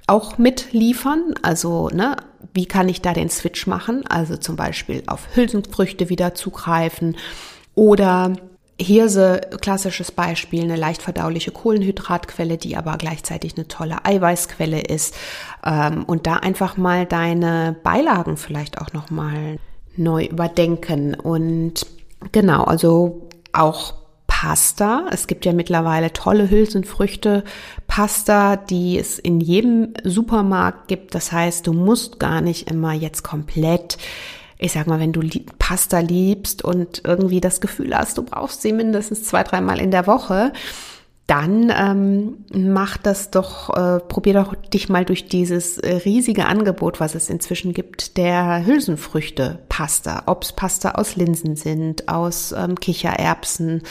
auch 0.08 0.38
mitliefern? 0.38 1.34
Also, 1.42 1.88
ne, 1.88 2.16
wie 2.52 2.66
kann 2.66 2.88
ich 2.88 3.00
da 3.00 3.12
den 3.12 3.30
Switch 3.30 3.66
machen? 3.66 4.04
Also 4.06 4.36
zum 4.36 4.56
Beispiel 4.56 5.04
auf 5.06 5.28
Hülsenfrüchte 5.34 6.08
wieder 6.08 6.34
zugreifen 6.34 7.16
oder 7.74 8.32
Hirse, 8.80 9.40
klassisches 9.60 10.10
Beispiel, 10.10 10.64
eine 10.64 10.76
leicht 10.76 11.00
verdauliche 11.00 11.52
Kohlenhydratquelle, 11.52 12.58
die 12.58 12.76
aber 12.76 12.96
gleichzeitig 12.96 13.56
eine 13.56 13.68
tolle 13.68 14.04
Eiweißquelle 14.04 14.80
ist. 14.80 15.14
Ähm, 15.64 16.04
und 16.04 16.26
da 16.26 16.34
einfach 16.36 16.76
mal 16.76 17.06
deine 17.06 17.76
Beilagen 17.84 18.36
vielleicht 18.36 18.80
auch 18.80 18.92
nochmal 18.92 19.58
neu 19.96 20.24
überdenken. 20.24 21.14
Und 21.14 21.86
genau, 22.32 22.64
also 22.64 23.28
auch 23.52 23.94
Pasta. 24.26 25.06
Es 25.12 25.28
gibt 25.28 25.44
ja 25.44 25.52
mittlerweile 25.52 26.12
tolle 26.12 26.50
Hülsenfrüchte 26.50 27.44
Pasta, 27.86 28.56
die 28.56 28.98
es 28.98 29.20
in 29.20 29.40
jedem 29.40 29.94
Supermarkt 30.02 30.88
gibt. 30.88 31.14
Das 31.14 31.30
heißt, 31.30 31.66
du 31.68 31.72
musst 31.72 32.18
gar 32.18 32.40
nicht 32.40 32.68
immer 32.68 32.92
jetzt 32.92 33.22
komplett 33.22 33.98
ich 34.64 34.72
sag 34.72 34.86
mal, 34.86 34.98
wenn 34.98 35.12
du 35.12 35.20
Pasta 35.58 35.98
liebst 35.98 36.64
und 36.64 37.02
irgendwie 37.04 37.42
das 37.42 37.60
Gefühl 37.60 37.94
hast, 37.94 38.16
du 38.16 38.22
brauchst 38.22 38.62
sie 38.62 38.72
mindestens 38.72 39.24
zwei, 39.24 39.42
dreimal 39.42 39.78
in 39.78 39.90
der 39.90 40.06
Woche, 40.06 40.54
dann 41.26 41.70
ähm, 41.70 42.44
mach 42.72 42.96
das 42.96 43.30
doch, 43.30 43.68
äh, 43.76 44.00
probier 44.00 44.32
doch 44.32 44.54
dich 44.54 44.88
mal 44.88 45.04
durch 45.04 45.26
dieses 45.26 45.76
äh, 45.76 45.96
riesige 45.96 46.46
Angebot, 46.46 46.98
was 46.98 47.14
es 47.14 47.28
inzwischen 47.28 47.74
gibt, 47.74 48.16
der 48.16 48.64
Hülsenfrüchte-Pasta. 48.64 50.22
Ob 50.26 50.44
es 50.44 50.52
Pasta 50.52 50.92
aus 50.92 51.14
Linsen 51.16 51.56
sind, 51.56 52.08
aus 52.08 52.52
ähm, 52.52 52.80
Kichererbsen. 52.80 53.82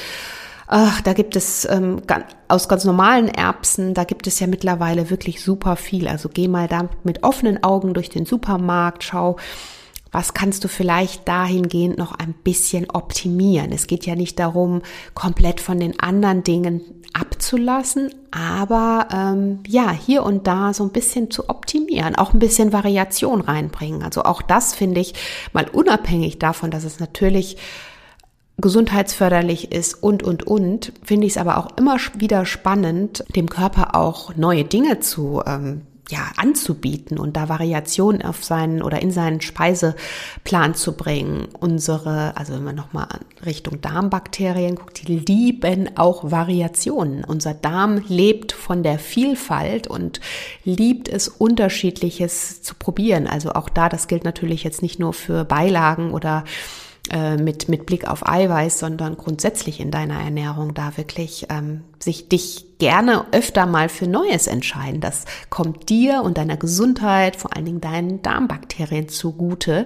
Ach, 0.65 1.01
da 1.01 1.13
gibt 1.13 1.35
es 1.35 1.69
ähm, 1.69 2.01
aus 2.47 2.67
ganz 2.67 2.83
normalen 2.83 3.27
Erbsen, 3.27 3.93
da 3.93 4.05
gibt 4.05 4.25
es 4.25 4.39
ja 4.39 4.47
mittlerweile 4.47 5.11
wirklich 5.11 5.43
super 5.43 5.75
viel. 5.75 6.07
Also 6.07 6.29
geh 6.29 6.47
mal 6.47 6.67
da 6.67 6.89
mit 7.03 7.23
offenen 7.23 7.63
Augen 7.63 7.93
durch 7.93 8.09
den 8.09 8.25
Supermarkt, 8.25 9.03
schau, 9.03 9.37
was 10.13 10.33
kannst 10.33 10.63
du 10.63 10.69
vielleicht 10.69 11.27
dahingehend 11.27 11.97
noch 11.97 12.13
ein 12.13 12.33
bisschen 12.33 12.89
optimieren. 12.89 13.73
Es 13.73 13.87
geht 13.87 14.05
ja 14.05 14.15
nicht 14.15 14.39
darum, 14.39 14.83
komplett 15.15 15.59
von 15.59 15.79
den 15.79 15.99
anderen 15.99 16.43
Dingen 16.43 16.81
abzulassen, 17.13 18.13
aber 18.31 19.07
ähm, 19.11 19.59
ja, 19.67 19.91
hier 19.91 20.23
und 20.23 20.47
da 20.47 20.73
so 20.73 20.83
ein 20.83 20.91
bisschen 20.91 21.29
zu 21.31 21.49
optimieren, 21.49 22.15
auch 22.15 22.33
ein 22.33 22.39
bisschen 22.39 22.71
Variation 22.71 23.41
reinbringen. 23.41 24.03
Also 24.03 24.23
auch 24.23 24.41
das 24.41 24.73
finde 24.73 25.01
ich 25.01 25.13
mal 25.51 25.67
unabhängig 25.67 26.39
davon, 26.39 26.71
dass 26.71 26.83
es 26.83 26.99
natürlich 26.99 27.57
gesundheitsförderlich 28.57 29.71
ist 29.71 29.95
und, 29.95 30.21
und, 30.21 30.45
und, 30.45 30.93
finde 31.03 31.25
ich 31.25 31.33
es 31.33 31.37
aber 31.37 31.57
auch 31.57 31.75
immer 31.77 31.97
wieder 32.15 32.45
spannend, 32.45 33.23
dem 33.35 33.49
Körper 33.49 33.95
auch 33.95 34.35
neue 34.35 34.63
Dinge 34.63 34.99
zu 34.99 35.41
ähm, 35.45 35.81
ja, 36.09 36.31
anzubieten 36.35 37.17
und 37.17 37.37
da 37.37 37.47
Variationen 37.47 38.23
auf 38.23 38.43
seinen 38.43 38.81
oder 38.81 39.01
in 39.01 39.11
seinen 39.11 39.39
Speiseplan 39.39 40.75
zu 40.75 40.97
bringen. 40.97 41.47
Unsere, 41.59 42.35
also 42.35 42.53
wenn 42.53 42.63
man 42.63 42.75
nochmal 42.75 43.07
Richtung 43.45 43.79
Darmbakterien 43.79 44.75
guckt, 44.75 45.07
die 45.07 45.19
lieben 45.19 45.97
auch 45.97 46.29
Variationen. 46.29 47.23
Unser 47.23 47.53
Darm 47.53 48.03
lebt 48.07 48.51
von 48.51 48.83
der 48.83 48.99
Vielfalt 48.99 49.87
und 49.87 50.19
liebt 50.65 51.07
es, 51.07 51.29
unterschiedliches 51.29 52.61
zu 52.61 52.75
probieren. 52.75 53.25
Also 53.25 53.53
auch 53.53 53.69
da, 53.69 53.87
das 53.87 54.07
gilt 54.07 54.25
natürlich 54.25 54.63
jetzt 54.63 54.81
nicht 54.81 54.99
nur 54.99 55.13
für 55.13 55.45
Beilagen 55.45 56.11
oder 56.11 56.43
äh, 57.11 57.35
mit, 57.35 57.67
mit 57.67 57.85
Blick 57.85 58.07
auf 58.07 58.27
Eiweiß, 58.27 58.79
sondern 58.79 59.17
grundsätzlich 59.17 59.79
in 59.79 59.91
deiner 59.91 60.21
Ernährung 60.21 60.73
da 60.73 60.95
wirklich 60.95 61.47
ähm, 61.49 61.83
sich 61.99 62.29
dich 62.29 62.77
gerne 62.77 63.25
öfter 63.31 63.65
mal 63.65 63.89
für 63.89 64.07
Neues 64.07 64.47
entscheiden. 64.47 65.01
Das 65.01 65.25
kommt 65.49 65.89
dir 65.89 66.21
und 66.23 66.37
deiner 66.37 66.57
Gesundheit, 66.57 67.35
vor 67.35 67.55
allen 67.55 67.65
Dingen 67.65 67.81
deinen 67.81 68.21
Darmbakterien 68.21 69.09
zugute, 69.09 69.85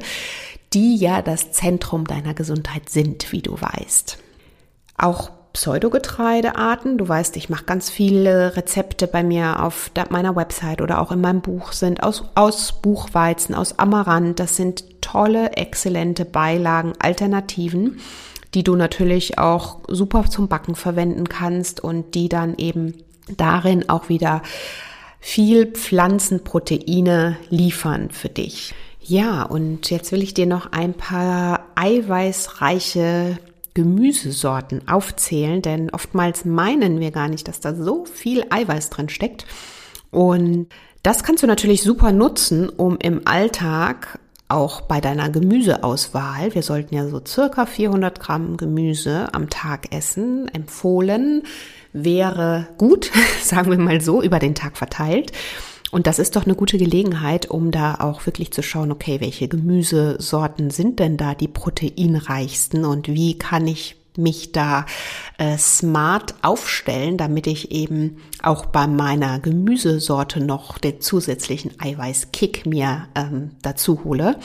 die 0.74 0.96
ja 0.96 1.22
das 1.22 1.52
Zentrum 1.52 2.06
deiner 2.06 2.34
Gesundheit 2.34 2.90
sind, 2.90 3.32
wie 3.32 3.42
du 3.42 3.60
weißt. 3.60 4.20
Auch 4.98 5.32
Pseudogetreidearten. 5.58 7.00
Du 7.00 7.10
weißt, 7.10 7.36
ich 7.36 7.50
mache 7.50 7.65
ganz 7.65 7.89
viele 7.89 8.56
Rezepte 8.56 9.08
bei 9.08 9.24
mir 9.24 9.63
auf 9.63 9.89
meiner 10.12 10.36
Website 10.36 10.82
oder 10.82 11.02
auch 11.02 11.12
in 11.12 11.20
meinem 11.20 11.41
Buch 11.41 11.72
sind 11.72 12.04
aus, 12.04 12.26
aus 12.36 12.74
Buchweizen, 12.80 13.56
aus 13.56 13.80
Amaranth. 13.80 14.39
Das 14.39 14.56
sind 14.56 15.02
tolle, 15.02 15.54
exzellente 15.54 16.26
Beilagen, 16.26 16.93
Alternativen, 17.00 18.00
die 18.54 18.62
du 18.62 18.76
natürlich 18.76 19.39
auch 19.39 19.80
super 19.88 20.26
zum 20.30 20.48
Backen 20.48 20.76
verwenden 20.76 21.28
kannst 21.28 21.84
und 21.84 22.13
die 22.13 22.30
dann 22.30 22.56
eben 22.58 22.93
darin 23.36 23.89
auch 23.89 24.10
wieder 24.10 24.43
viel 25.20 25.65
Pflanzenproteine 25.65 27.36
liefern 27.50 28.12
für 28.12 28.30
dich. 28.30 28.76
Ja, 29.02 29.41
und 29.41 29.89
jetzt 29.89 30.12
will 30.12 30.22
ich 30.22 30.36
dir 30.36 30.46
noch 30.46 30.72
ein 30.72 30.93
paar 30.93 31.65
eiweißreiche 31.74 33.39
Gemüsesorten 33.78 34.88
aufzählen, 34.88 35.62
denn 35.62 35.92
oftmals 35.92 36.46
meinen 36.46 37.00
wir 37.00 37.12
gar 37.12 37.28
nicht, 37.28 37.48
dass 37.48 37.60
da 37.60 37.76
so 37.76 38.06
viel 38.06 38.44
Eiweiß 38.50 38.90
drin 38.90 39.08
steckt. 39.08 39.46
Und 40.10 40.70
das 41.04 41.24
kannst 41.24 41.44
du 41.44 41.48
natürlich 41.48 41.84
super 41.84 42.12
nutzen, 42.12 42.70
um 42.70 42.98
im 42.98 43.22
Alltag 43.26 44.18
auch 44.50 44.82
bei 44.82 45.00
deiner 45.00 45.30
Gemüseauswahl, 45.30 46.56
wir 46.56 46.63
sollten 46.63 46.96
ja 46.96 47.08
so 47.08 47.22
circa 47.24 47.68
400 47.68 48.20
Gramm 48.20 48.58
Gemüse 48.58 49.32
am 49.32 49.52
Tag 49.52 49.94
essen, 49.94 50.48
empfohlen 50.48 51.44
wäre 51.94 52.66
gut, 52.80 53.12
sagen 53.44 53.70
wir 53.70 53.78
mal 53.78 54.02
so, 54.02 54.24
über 54.24 54.40
den 54.40 54.56
Tag 54.56 54.76
verteilt. 54.76 55.34
Und 55.91 56.08
das 56.08 56.19
ist 56.19 56.36
doch 56.36 56.45
eine 56.45 56.56
gute 56.56 56.78
Gelegenheit, 56.78 57.50
um 57.50 57.71
da 57.71 57.95
auch 57.95 58.26
wirklich 58.26 58.52
zu 58.52 58.62
schauen, 58.62 58.91
okay, 58.91 59.21
welche 59.21 59.47
Gemüsesorten 59.47 60.69
sind 60.69 61.00
denn 61.00 61.17
da 61.17 61.34
die 61.34 61.47
proteinreichsten 61.47 62.86
und 62.86 63.08
wie 63.08 63.38
kann 63.38 63.67
ich 63.67 63.95
mich 64.17 64.52
da 64.52 64.86
äh, 65.38 65.58
smart 65.58 66.36
aufstellen, 66.41 67.17
damit 67.17 67.47
ich 67.47 67.71
eben 67.71 68.17
auch 68.41 68.65
bei 68.65 68.88
meiner 68.88 69.39
Gemüsesorte 69.39 70.39
noch 70.43 70.80
den 70.80 71.00
zusätzlichen 71.02 71.80
Eiweißkick 71.80 72.65
mir 72.65 73.08
ähm, 73.15 73.52
dazu 73.62 74.04
hole. 74.04 74.38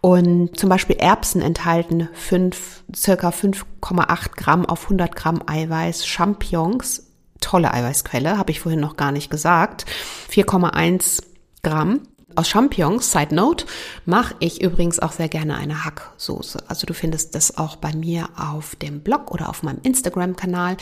Und 0.00 0.56
zum 0.58 0.68
Beispiel 0.68 0.96
Erbsen 0.96 1.42
enthalten 1.42 2.08
fünf, 2.12 2.84
circa 2.94 3.30
5,8 3.30 4.36
Gramm 4.36 4.66
auf 4.66 4.84
100 4.84 5.16
Gramm 5.16 5.42
Eiweiß, 5.44 6.06
Champignons 6.06 7.07
tolle 7.40 7.72
Eiweißquelle, 7.72 8.38
habe 8.38 8.50
ich 8.50 8.60
vorhin 8.60 8.80
noch 8.80 8.96
gar 8.96 9.12
nicht 9.12 9.30
gesagt. 9.30 9.86
4,1 10.30 11.22
Gramm. 11.62 12.00
Aus 12.36 12.48
Champignons, 12.48 13.10
Side 13.10 13.34
Note, 13.34 13.66
mache 14.04 14.36
ich 14.38 14.62
übrigens 14.62 15.00
auch 15.00 15.10
sehr 15.10 15.28
gerne 15.28 15.56
eine 15.56 15.84
Hacksoße. 15.84 16.62
Also 16.68 16.86
du 16.86 16.94
findest 16.94 17.34
das 17.34 17.58
auch 17.58 17.74
bei 17.76 17.92
mir 17.92 18.28
auf 18.36 18.76
dem 18.76 19.00
Blog 19.00 19.32
oder 19.32 19.48
auf 19.48 19.64
meinem 19.64 19.80
Instagram-Kanal. 19.82 20.76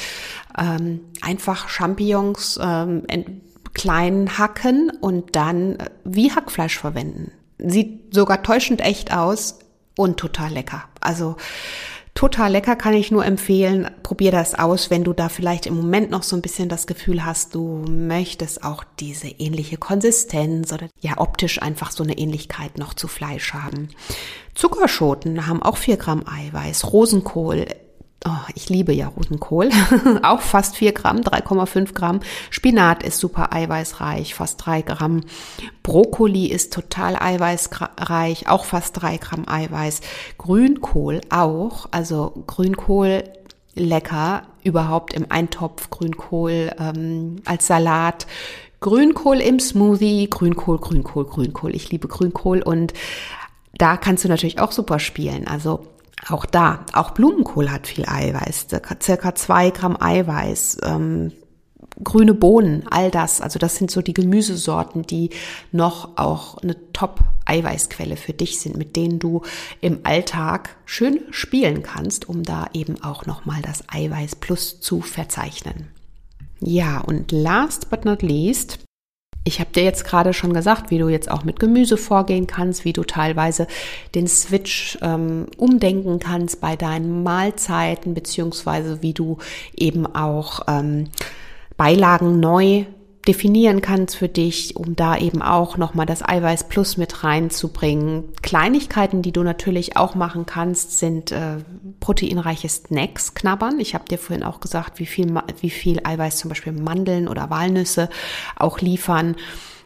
Ähm, 0.59 1.01
einfach 1.23 1.69
Champignons 1.69 2.59
ähm, 2.63 3.05
klein 3.73 4.39
hacken 4.39 4.91
und 5.01 5.37
dann 5.37 5.77
äh, 5.77 5.91
wie 6.05 6.33
Hackfleisch 6.33 6.79
verwenden. 6.79 7.31
Sieht 7.59 8.15
sogar 8.15 8.43
täuschend 8.43 8.81
echt 8.81 9.13
aus 9.13 9.59
und 9.97 10.19
total 10.19 10.53
lecker. 10.53 10.85
Also 11.01 11.37
Total 12.17 12.51
lecker, 12.51 12.77
kann 12.77 12.95
ich 12.95 13.11
nur 13.11 13.27
empfehlen. 13.27 13.91
Probier 14.03 14.33
das 14.33 14.55
aus, 14.55 14.89
wenn 14.89 15.05
du 15.05 15.13
da 15.13 15.29
vielleicht 15.29 15.67
im 15.67 15.77
Moment 15.77 16.11
noch 16.11 16.23
so 16.23 16.35
ein 16.35 16.41
bisschen 16.41 16.71
das 16.71 16.87
Gefühl 16.87 17.27
hast, 17.27 17.55
du 17.55 17.85
möchtest 17.87 18.65
auch 18.65 18.85
diese 18.99 19.29
ähnliche 19.29 19.77
Konsistenz 19.77 20.73
oder 20.73 20.89
ja 21.03 21.19
optisch 21.19 21.61
einfach 21.61 21.91
so 21.91 22.03
eine 22.03 22.17
Ähnlichkeit 22.17 22.79
noch 22.79 22.95
zu 22.95 23.07
Fleisch 23.07 23.53
haben. 23.53 23.91
Zuckerschoten 24.55 25.47
haben 25.47 25.63
auch 25.63 25.77
vier 25.77 25.99
Gramm 25.99 26.25
Eiweiß. 26.27 26.91
Rosenkohl 26.91 27.67
Oh, 28.25 28.31
ich 28.55 28.69
liebe 28.69 28.93
ja 28.93 29.09
Rosenkohl. 29.09 29.71
auch 30.23 30.41
fast 30.41 30.77
4 30.77 30.93
Gramm, 30.93 31.19
3,5 31.19 31.93
Gramm. 31.93 32.21
Spinat 32.51 33.03
ist 33.03 33.19
super 33.19 33.53
eiweißreich, 33.53 34.35
fast 34.35 34.65
3 34.67 34.83
Gramm. 34.83 35.21
Brokkoli 35.83 36.47
ist 36.47 36.73
total 36.73 37.17
eiweißreich, 37.17 38.49
auch 38.49 38.65
fast 38.65 39.01
3 39.01 39.19
Gramm 39.19 39.45
Eiweiß. 39.47 40.01
Grünkohl 40.39 41.21
auch, 41.31 41.87
also 41.93 42.43
Grünkohl 42.47 43.25
lecker, 43.75 44.43
überhaupt 44.65 45.13
im 45.13 45.27
Eintopf 45.29 45.91
Grünkohl 45.91 46.73
ähm, 46.79 47.37
als 47.45 47.67
Salat. 47.67 48.27
Grünkohl 48.81 49.41
im 49.41 49.61
Smoothie, 49.61 50.29
Grünkohl, 50.29 50.79
Grünkohl, 50.79 51.27
Grünkohl. 51.27 51.75
Ich 51.75 51.91
liebe 51.91 52.09
Grünkohl 52.09 52.63
und 52.63 52.93
da 53.79 53.97
kannst 53.97 54.25
du 54.25 54.29
natürlich 54.29 54.59
auch 54.59 54.73
super 54.73 54.99
spielen. 54.99 55.47
Also 55.47 55.87
auch 56.29 56.47
da, 56.47 56.85
auch 56.93 57.13
Blumenkohl 57.13 57.71
hat 57.71 57.87
viel 57.87 58.07
Eiweiß, 58.07 58.69
circa 59.03 59.35
zwei 59.35 59.71
Gramm 59.71 59.97
Eiweiß. 60.01 60.79
Ähm, 60.83 61.33
grüne 62.03 62.35
Bohnen, 62.35 62.85
all 62.91 63.11
das. 63.11 63.41
Also 63.41 63.59
das 63.59 63.77
sind 63.77 63.91
so 63.91 64.03
die 64.03 64.15
Gemüsesorten, 64.15 65.03
die 65.03 65.31
noch 65.73 66.19
auch 66.19 66.59
eine 66.59 66.77
Top-Eiweißquelle 66.93 68.17
für 68.17 68.33
dich 68.33 68.61
sind, 68.61 68.77
mit 68.77 68.97
denen 68.97 69.19
du 69.19 69.43
im 69.81 70.01
Alltag 70.05 70.77
schön 70.85 71.21
spielen 71.31 71.83
kannst, 71.83 72.29
um 72.29 72.43
da 72.43 72.67
eben 72.73 73.03
auch 73.03 73.27
nochmal 73.27 73.63
das 73.63 73.85
Eiweiß 73.89 74.37
plus 74.37 74.81
zu 74.81 75.01
verzeichnen. 75.01 75.89
Ja, 76.61 77.01
und 77.01 77.33
last 77.33 77.91
but 77.91 78.05
not 78.05 78.23
least 78.23 78.86
ich 79.47 79.61
habe 79.61 79.71
dir 79.73 79.85
jetzt 79.85 80.05
gerade 80.05 80.35
schon 80.35 80.53
gesagt, 80.53 80.91
wie 80.91 80.99
du 80.99 81.09
jetzt 81.09 81.31
auch 81.31 81.45
mit 81.45 81.61
Gemüse 81.61 81.97
vorgehen 81.97 82.49
kannst, 82.49 82.85
wie 82.85 82.93
du 82.93 83.05
teilweise 83.05 83.69
den 84.17 84.27
Switch 84.27 84.99
ähm, 85.03 85.47
umdenken 85.57 86.19
kannst 86.19 86.61
bei 86.61 86.75
deinen 86.75 87.23
Mahlzeiten, 87.23 88.13
beziehungsweise 88.13 89.03
wie 89.03 89.13
du 89.13 89.39
eben 89.77 90.05
auch 90.05 90.63
ähm, 90.67 91.11
Beilagen 91.77 92.41
neu 92.41 92.87
definieren 93.27 93.81
kannst 93.81 94.17
für 94.17 94.29
dich, 94.29 94.77
um 94.77 94.95
da 94.95 95.17
eben 95.17 95.43
auch 95.43 95.77
nochmal 95.77 96.07
das 96.07 96.23
Eiweiß 96.23 96.69
Plus 96.69 96.97
mit 96.97 97.25
reinzubringen. 97.25 98.33
Kleinigkeiten, 98.43 99.23
die 99.23 99.33
du 99.33 99.43
natürlich 99.43 99.97
auch 99.97 100.15
machen 100.15 100.47
kannst, 100.47 100.99
sind 100.99 101.33
äh, 101.33 101.59
proteinreiche 102.01 102.69
Snacks 102.69 103.35
knabbern. 103.35 103.81
Ich 103.81 103.95
habe 103.95 104.05
dir 104.05 104.19
vorhin 104.19 104.45
auch 104.45 104.61
gesagt, 104.61 104.99
wie 104.99 105.07
viel, 105.07 105.35
wie 105.61 105.71
viel 105.71 106.01
Eiweiß 106.05 106.39
zum 106.39 106.49
Beispiel 106.49 106.73
Mandeln 106.73 107.29
oder 107.29 107.51
Walnüsse 107.51 108.09
auch 108.57 108.81
liefern. 108.81 109.37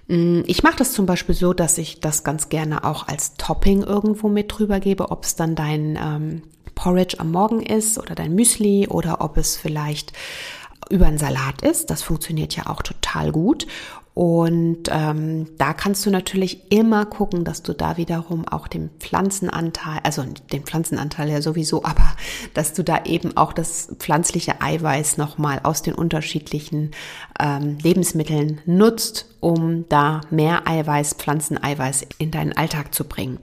Mm, 0.08 0.42
ich 0.46 0.62
mache 0.62 0.76
das 0.76 0.92
zum 0.92 1.06
Beispiel 1.06 1.34
so, 1.34 1.52
dass 1.52 1.78
ich 1.78 2.00
das 2.00 2.24
ganz 2.24 2.48
gerne 2.48 2.84
auch 2.84 3.08
als 3.08 3.34
Topping 3.34 3.82
irgendwo 3.82 4.28
mit 4.28 4.52
drüber 4.56 4.80
gebe, 4.80 5.10
ob 5.10 5.24
es 5.24 5.36
dann 5.36 5.54
dein 5.54 5.96
ähm, 5.96 6.42
Porridge 6.74 7.16
am 7.18 7.30
Morgen 7.30 7.60
ist 7.60 7.98
oder 7.98 8.14
dein 8.14 8.34
Müsli 8.34 8.88
oder 8.88 9.20
ob 9.20 9.36
es 9.36 9.56
vielleicht 9.56 10.12
über 10.90 11.06
einen 11.06 11.18
Salat 11.18 11.62
ist. 11.62 11.88
Das 11.90 12.02
funktioniert 12.02 12.54
ja 12.56 12.66
auch 12.66 12.82
total 12.82 13.32
gut. 13.32 13.66
Und 14.12 14.90
ähm, 14.90 15.46
da 15.56 15.72
kannst 15.72 16.04
du 16.04 16.10
natürlich 16.10 16.70
immer 16.72 17.06
gucken, 17.06 17.44
dass 17.44 17.62
du 17.62 17.72
da 17.72 17.96
wiederum 17.96 18.46
auch 18.46 18.68
den 18.68 18.90
Pflanzenanteil, 18.98 20.00
also 20.02 20.24
den 20.52 20.64
Pflanzenanteil 20.64 21.30
ja 21.30 21.40
sowieso, 21.40 21.84
aber 21.84 22.12
dass 22.52 22.74
du 22.74 22.82
da 22.82 23.04
eben 23.04 23.36
auch 23.36 23.52
das 23.52 23.94
pflanzliche 23.98 24.60
Eiweiß 24.60 25.16
nochmal 25.16 25.60
aus 25.62 25.82
den 25.82 25.94
unterschiedlichen 25.94 26.90
ähm, 27.38 27.78
Lebensmitteln 27.82 28.60
nutzt, 28.66 29.26
um 29.38 29.88
da 29.88 30.20
mehr 30.30 30.66
Eiweiß, 30.66 31.14
Pflanzeneiweiß 31.14 32.06
in 32.18 32.30
deinen 32.30 32.52
Alltag 32.52 32.92
zu 32.94 33.04
bringen. 33.04 33.38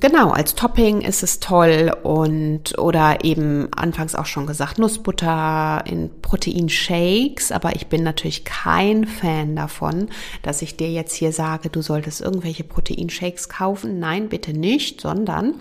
Genau, 0.00 0.30
als 0.30 0.54
Topping 0.54 1.00
ist 1.00 1.24
es 1.24 1.40
toll 1.40 1.92
und 2.04 2.78
oder 2.78 3.24
eben 3.24 3.68
anfangs 3.72 4.14
auch 4.14 4.26
schon 4.26 4.46
gesagt, 4.46 4.78
Nussbutter 4.78 5.82
in 5.86 6.20
Proteinshakes, 6.22 7.50
aber 7.50 7.74
ich 7.74 7.88
bin 7.88 8.04
natürlich 8.04 8.44
kein 8.44 9.06
Fan 9.06 9.56
davon, 9.56 10.08
dass 10.42 10.62
ich 10.62 10.76
dir 10.76 10.90
jetzt 10.90 11.14
hier 11.14 11.32
sage, 11.32 11.68
du 11.68 11.82
solltest 11.82 12.20
irgendwelche 12.20 12.62
Proteinshakes 12.62 13.48
kaufen. 13.48 13.98
Nein, 13.98 14.28
bitte 14.28 14.52
nicht, 14.52 15.00
sondern 15.00 15.54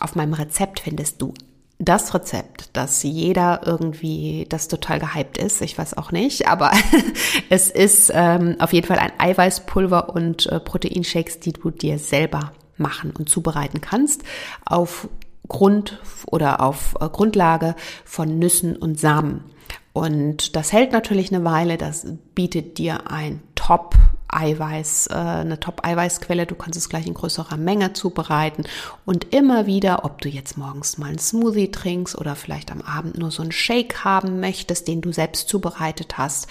auf 0.00 0.16
meinem 0.16 0.34
Rezept 0.34 0.80
findest 0.80 1.22
du 1.22 1.32
das 1.78 2.14
Rezept, 2.14 2.76
dass 2.76 3.02
jeder 3.02 3.62
irgendwie 3.64 4.46
das 4.50 4.68
total 4.68 4.98
gehypt 4.98 5.38
ist, 5.38 5.62
ich 5.62 5.78
weiß 5.78 5.96
auch 5.96 6.12
nicht, 6.12 6.46
aber 6.46 6.72
es 7.50 7.70
ist 7.70 8.12
ähm, 8.14 8.56
auf 8.58 8.74
jeden 8.74 8.86
Fall 8.86 8.98
ein 8.98 9.12
Eiweißpulver 9.18 10.10
und 10.10 10.44
äh, 10.46 10.60
Proteinshakes, 10.60 11.40
die 11.40 11.54
du 11.54 11.70
dir 11.70 11.98
selber 11.98 12.52
machen 12.78 13.12
und 13.16 13.28
zubereiten 13.28 13.80
kannst 13.80 14.22
auf 14.64 15.08
Grund 15.48 16.00
oder 16.26 16.60
auf 16.60 16.96
äh, 17.00 17.08
Grundlage 17.08 17.76
von 18.04 18.38
Nüssen 18.38 18.76
und 18.76 18.98
Samen. 18.98 19.44
Und 19.92 20.56
das 20.56 20.72
hält 20.72 20.92
natürlich 20.92 21.32
eine 21.32 21.44
Weile, 21.44 21.78
das 21.78 22.06
bietet 22.34 22.78
dir 22.78 23.10
ein 23.10 23.40
Top 23.54 23.96
Eiweiß, 24.28 25.08
äh, 25.08 25.14
eine 25.14 25.60
Top-Eiweißquelle. 25.60 26.46
Du 26.46 26.54
kannst 26.54 26.78
es 26.78 26.88
gleich 26.88 27.06
in 27.06 27.14
größerer 27.14 27.56
Menge 27.56 27.92
zubereiten 27.92 28.64
und 29.04 29.32
immer 29.32 29.66
wieder, 29.66 30.04
ob 30.04 30.20
du 30.20 30.28
jetzt 30.28 30.58
morgens 30.58 30.98
mal 30.98 31.08
einen 31.08 31.18
Smoothie 31.18 31.70
trinkst 31.70 32.18
oder 32.18 32.36
vielleicht 32.36 32.70
am 32.70 32.82
Abend 32.82 33.18
nur 33.18 33.30
so 33.30 33.42
einen 33.42 33.52
Shake 33.52 34.04
haben 34.04 34.40
möchtest, 34.40 34.88
den 34.88 35.00
du 35.00 35.12
selbst 35.12 35.48
zubereitet 35.48 36.18
hast, 36.18 36.48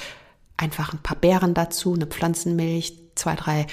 einfach 0.58 0.94
ein 0.94 1.04
paar 1.04 1.18
Beeren 1.18 1.54
dazu, 1.54 1.94
eine 1.94 2.08
Pflanzenmilch, 2.08 2.98
zwei, 3.16 3.36
drei 3.36 3.68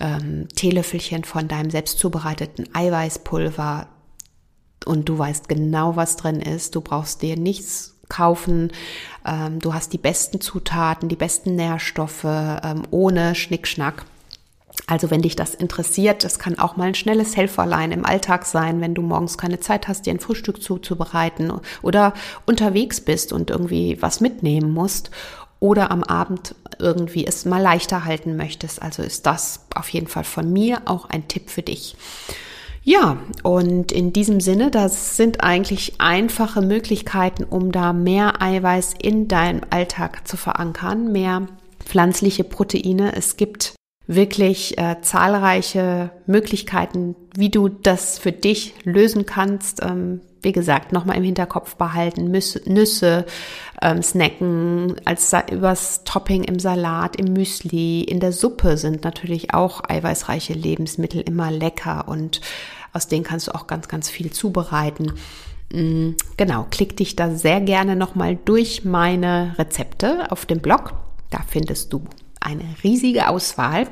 ähm, 0.00 0.48
Teelöffelchen 0.54 1.24
von 1.24 1.48
deinem 1.48 1.70
selbst 1.70 1.98
zubereiteten 1.98 2.68
Eiweißpulver 2.74 3.88
und 4.84 5.08
du 5.08 5.18
weißt 5.18 5.48
genau, 5.48 5.96
was 5.96 6.16
drin 6.16 6.40
ist. 6.40 6.74
Du 6.74 6.80
brauchst 6.80 7.22
dir 7.22 7.36
nichts 7.36 7.96
kaufen. 8.08 8.72
Ähm, 9.26 9.58
du 9.58 9.74
hast 9.74 9.92
die 9.92 9.98
besten 9.98 10.40
Zutaten, 10.40 11.08
die 11.08 11.16
besten 11.16 11.56
Nährstoffe 11.56 12.24
ähm, 12.24 12.82
ohne 12.90 13.34
Schnickschnack. 13.34 14.04
Also 14.86 15.10
wenn 15.10 15.22
dich 15.22 15.34
das 15.34 15.54
interessiert, 15.54 16.22
das 16.22 16.38
kann 16.38 16.58
auch 16.58 16.76
mal 16.76 16.88
ein 16.88 16.94
schnelles 16.94 17.36
Helferlein 17.36 17.90
im 17.90 18.04
Alltag 18.04 18.44
sein, 18.44 18.80
wenn 18.80 18.94
du 18.94 19.02
morgens 19.02 19.36
keine 19.36 19.58
Zeit 19.58 19.88
hast, 19.88 20.06
dir 20.06 20.12
ein 20.12 20.20
Frühstück 20.20 20.62
zuzubereiten 20.62 21.52
oder 21.82 22.12
unterwegs 22.44 23.00
bist 23.00 23.32
und 23.32 23.50
irgendwie 23.50 24.00
was 24.00 24.20
mitnehmen 24.20 24.72
musst 24.72 25.10
oder 25.60 25.90
am 25.90 26.02
Abend 26.02 26.54
irgendwie 26.78 27.26
es 27.26 27.44
mal 27.44 27.62
leichter 27.62 28.04
halten 28.04 28.36
möchtest. 28.36 28.82
Also 28.82 29.02
ist 29.02 29.26
das 29.26 29.66
auf 29.74 29.88
jeden 29.88 30.06
Fall 30.06 30.24
von 30.24 30.52
mir 30.52 30.82
auch 30.84 31.08
ein 31.08 31.28
Tipp 31.28 31.50
für 31.50 31.62
dich. 31.62 31.96
Ja, 32.82 33.18
und 33.42 33.90
in 33.90 34.12
diesem 34.12 34.40
Sinne, 34.40 34.70
das 34.70 35.16
sind 35.16 35.42
eigentlich 35.42 36.00
einfache 36.00 36.62
Möglichkeiten, 36.62 37.42
um 37.42 37.72
da 37.72 37.92
mehr 37.92 38.40
Eiweiß 38.40 38.94
in 39.02 39.26
deinem 39.26 39.62
Alltag 39.70 40.28
zu 40.28 40.36
verankern, 40.36 41.10
mehr 41.10 41.48
pflanzliche 41.80 42.44
Proteine. 42.44 43.12
Es 43.16 43.36
gibt 43.36 43.74
wirklich 44.06 44.78
äh, 44.78 45.00
zahlreiche 45.00 46.10
Möglichkeiten, 46.26 47.16
wie 47.34 47.50
du 47.50 47.68
das 47.68 48.20
für 48.20 48.30
dich 48.30 48.74
lösen 48.84 49.26
kannst. 49.26 49.82
Ähm, 49.82 50.20
wie 50.46 50.52
gesagt, 50.52 50.92
nochmal 50.92 51.16
im 51.16 51.24
Hinterkopf 51.24 51.74
behalten, 51.74 52.30
Nüsse, 52.30 52.62
Nüsse 52.66 53.26
ähm, 53.82 54.00
snacken, 54.00 54.94
als 55.04 55.34
übers 55.50 56.04
Topping 56.04 56.44
im 56.44 56.60
Salat, 56.60 57.16
im 57.16 57.32
Müsli, 57.32 58.04
in 58.04 58.20
der 58.20 58.30
Suppe 58.30 58.76
sind 58.76 59.02
natürlich 59.02 59.54
auch 59.54 59.82
eiweißreiche 59.88 60.52
Lebensmittel 60.52 61.20
immer 61.20 61.50
lecker 61.50 62.06
und 62.06 62.40
aus 62.92 63.08
denen 63.08 63.24
kannst 63.24 63.48
du 63.48 63.56
auch 63.56 63.66
ganz, 63.66 63.88
ganz 63.88 64.08
viel 64.08 64.30
zubereiten. 64.30 65.14
Mm, 65.72 66.10
genau, 66.36 66.68
klick 66.70 66.96
dich 66.96 67.16
da 67.16 67.34
sehr 67.34 67.60
gerne 67.60 67.96
nochmal 67.96 68.38
durch 68.44 68.84
meine 68.84 69.56
Rezepte 69.58 70.30
auf 70.30 70.46
dem 70.46 70.60
Blog. 70.60 70.92
Da 71.30 71.40
findest 71.48 71.92
du 71.92 72.04
eine 72.38 72.62
riesige 72.84 73.28
Auswahl 73.28 73.88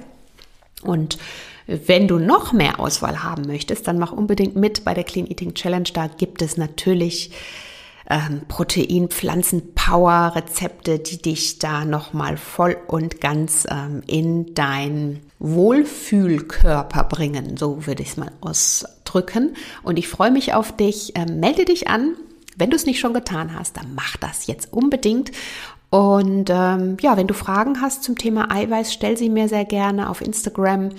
und 0.84 1.18
wenn 1.66 2.08
du 2.08 2.18
noch 2.18 2.52
mehr 2.52 2.78
Auswahl 2.78 3.22
haben 3.22 3.46
möchtest, 3.46 3.88
dann 3.88 3.98
mach 3.98 4.12
unbedingt 4.12 4.56
mit 4.56 4.84
bei 4.84 4.94
der 4.94 5.04
Clean 5.04 5.26
Eating 5.26 5.54
Challenge. 5.54 5.88
Da 5.92 6.08
gibt 6.08 6.42
es 6.42 6.56
natürlich 6.56 7.30
ähm, 8.10 8.42
Protein, 8.48 9.08
Pflanzen, 9.08 9.74
Power 9.74 10.32
Rezepte, 10.34 10.98
die 10.98 11.20
dich 11.20 11.58
da 11.58 11.84
nochmal 11.84 12.36
voll 12.36 12.76
und 12.86 13.20
ganz 13.20 13.66
ähm, 13.70 14.02
in 14.06 14.54
dein 14.54 15.20
Wohlfühlkörper 15.38 17.04
bringen. 17.04 17.56
So 17.56 17.86
würde 17.86 18.02
ich 18.02 18.10
es 18.10 18.16
mal 18.16 18.32
ausdrücken. 18.40 19.56
Und 19.82 19.98
ich 19.98 20.08
freue 20.08 20.30
mich 20.30 20.52
auf 20.54 20.76
dich. 20.76 21.12
Ähm, 21.14 21.40
melde 21.40 21.64
dich 21.64 21.88
an. 21.88 22.16
Wenn 22.56 22.70
du 22.70 22.76
es 22.76 22.86
nicht 22.86 23.00
schon 23.00 23.14
getan 23.14 23.58
hast, 23.58 23.76
dann 23.76 23.94
mach 23.94 24.16
das 24.18 24.46
jetzt 24.46 24.72
unbedingt. 24.72 25.32
Und 25.90 26.50
ähm, 26.50 26.96
ja, 27.00 27.16
wenn 27.16 27.26
du 27.26 27.34
Fragen 27.34 27.80
hast 27.80 28.02
zum 28.02 28.18
Thema 28.18 28.50
Eiweiß, 28.50 28.92
stell 28.92 29.16
sie 29.16 29.30
mir 29.30 29.48
sehr 29.48 29.64
gerne 29.64 30.10
auf 30.10 30.20
Instagram 30.20 30.90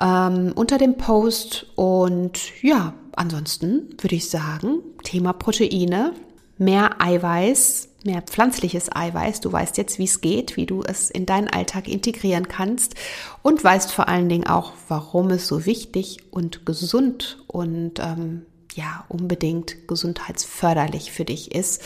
ähm, 0.00 0.52
unter 0.54 0.78
dem 0.78 0.96
Post. 0.96 1.66
Und 1.76 2.62
ja, 2.62 2.94
ansonsten 3.12 3.96
würde 4.00 4.16
ich 4.16 4.30
sagen, 4.30 4.78
Thema 5.02 5.32
Proteine, 5.32 6.12
mehr 6.58 7.00
Eiweiß, 7.00 7.88
mehr 8.04 8.22
pflanzliches 8.22 8.94
Eiweiß. 8.94 9.40
Du 9.40 9.52
weißt 9.52 9.76
jetzt, 9.78 9.98
wie 9.98 10.04
es 10.04 10.20
geht, 10.20 10.56
wie 10.56 10.66
du 10.66 10.82
es 10.82 11.10
in 11.10 11.26
deinen 11.26 11.48
Alltag 11.48 11.88
integrieren 11.88 12.48
kannst 12.48 12.94
und 13.42 13.62
weißt 13.62 13.92
vor 13.92 14.08
allen 14.08 14.28
Dingen 14.28 14.46
auch, 14.46 14.72
warum 14.88 15.30
es 15.30 15.46
so 15.46 15.66
wichtig 15.66 16.18
und 16.30 16.66
gesund 16.66 17.44
und 17.46 17.98
ähm, 18.00 18.46
ja, 18.74 19.04
unbedingt 19.08 19.86
gesundheitsförderlich 19.86 21.12
für 21.12 21.24
dich 21.24 21.54
ist. 21.54 21.82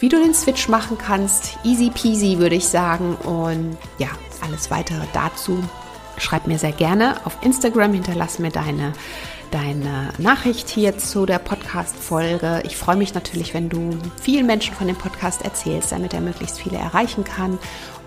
Wie 0.00 0.08
du 0.08 0.16
den 0.16 0.34
Switch 0.34 0.68
machen 0.68 0.98
kannst, 0.98 1.56
easy 1.62 1.90
peasy 1.90 2.38
würde 2.38 2.56
ich 2.56 2.66
sagen. 2.66 3.14
Und 3.14 3.78
ja, 3.98 4.08
alles 4.40 4.70
weitere 4.70 5.06
dazu 5.12 5.62
schreib 6.22 6.46
mir 6.46 6.58
sehr 6.58 6.72
gerne 6.72 7.16
auf 7.24 7.36
Instagram, 7.42 7.92
hinterlass 7.92 8.38
mir 8.38 8.50
deine, 8.50 8.92
deine 9.50 10.10
Nachricht 10.18 10.68
hier 10.68 10.96
zu 10.98 11.26
der 11.26 11.38
Podcast-Folge. 11.38 12.62
Ich 12.64 12.76
freue 12.76 12.96
mich 12.96 13.14
natürlich, 13.14 13.54
wenn 13.54 13.68
du 13.68 13.90
vielen 14.20 14.46
Menschen 14.46 14.74
von 14.74 14.86
dem 14.86 14.96
Podcast 14.96 15.42
erzählst, 15.42 15.92
damit 15.92 16.14
er 16.14 16.20
möglichst 16.20 16.60
viele 16.60 16.78
erreichen 16.78 17.24
kann. 17.24 17.58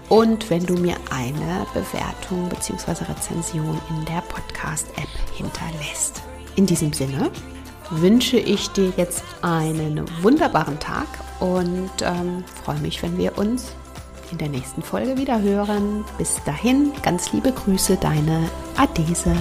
Und 0.08 0.50
wenn 0.50 0.66
du 0.66 0.76
mir 0.76 0.96
eine 1.10 1.66
Bewertung 1.74 2.50
bzw. 2.50 3.06
Rezension 3.06 3.80
in 3.90 4.06
der 4.06 4.22
Podcast-App 4.22 5.10
hinterlässt. 5.36 6.22
In 6.56 6.66
diesem 6.66 6.94
Sinne 6.94 7.32
wünsche 7.90 8.38
ich 8.38 8.70
dir 8.70 8.94
jetzt 8.98 9.24
einen 9.42 10.06
wunderbaren 10.22 10.80
Tag 10.80 11.08
und 11.40 11.92
ähm, 12.02 12.44
freue 12.64 12.80
mich, 12.80 13.02
wenn 13.04 13.18
wir 13.18 13.38
uns 13.38 13.76
in 14.32 14.38
der 14.38 14.50
nächsten 14.50 14.82
Folge 14.82 15.18
wieder 15.18 15.42
hören. 15.42 16.06
Bis 16.18 16.40
dahin, 16.46 16.92
ganz 17.04 17.32
liebe 17.32 17.52
Grüße, 17.52 17.98
deine 17.98 18.50
Adese. 18.76 19.36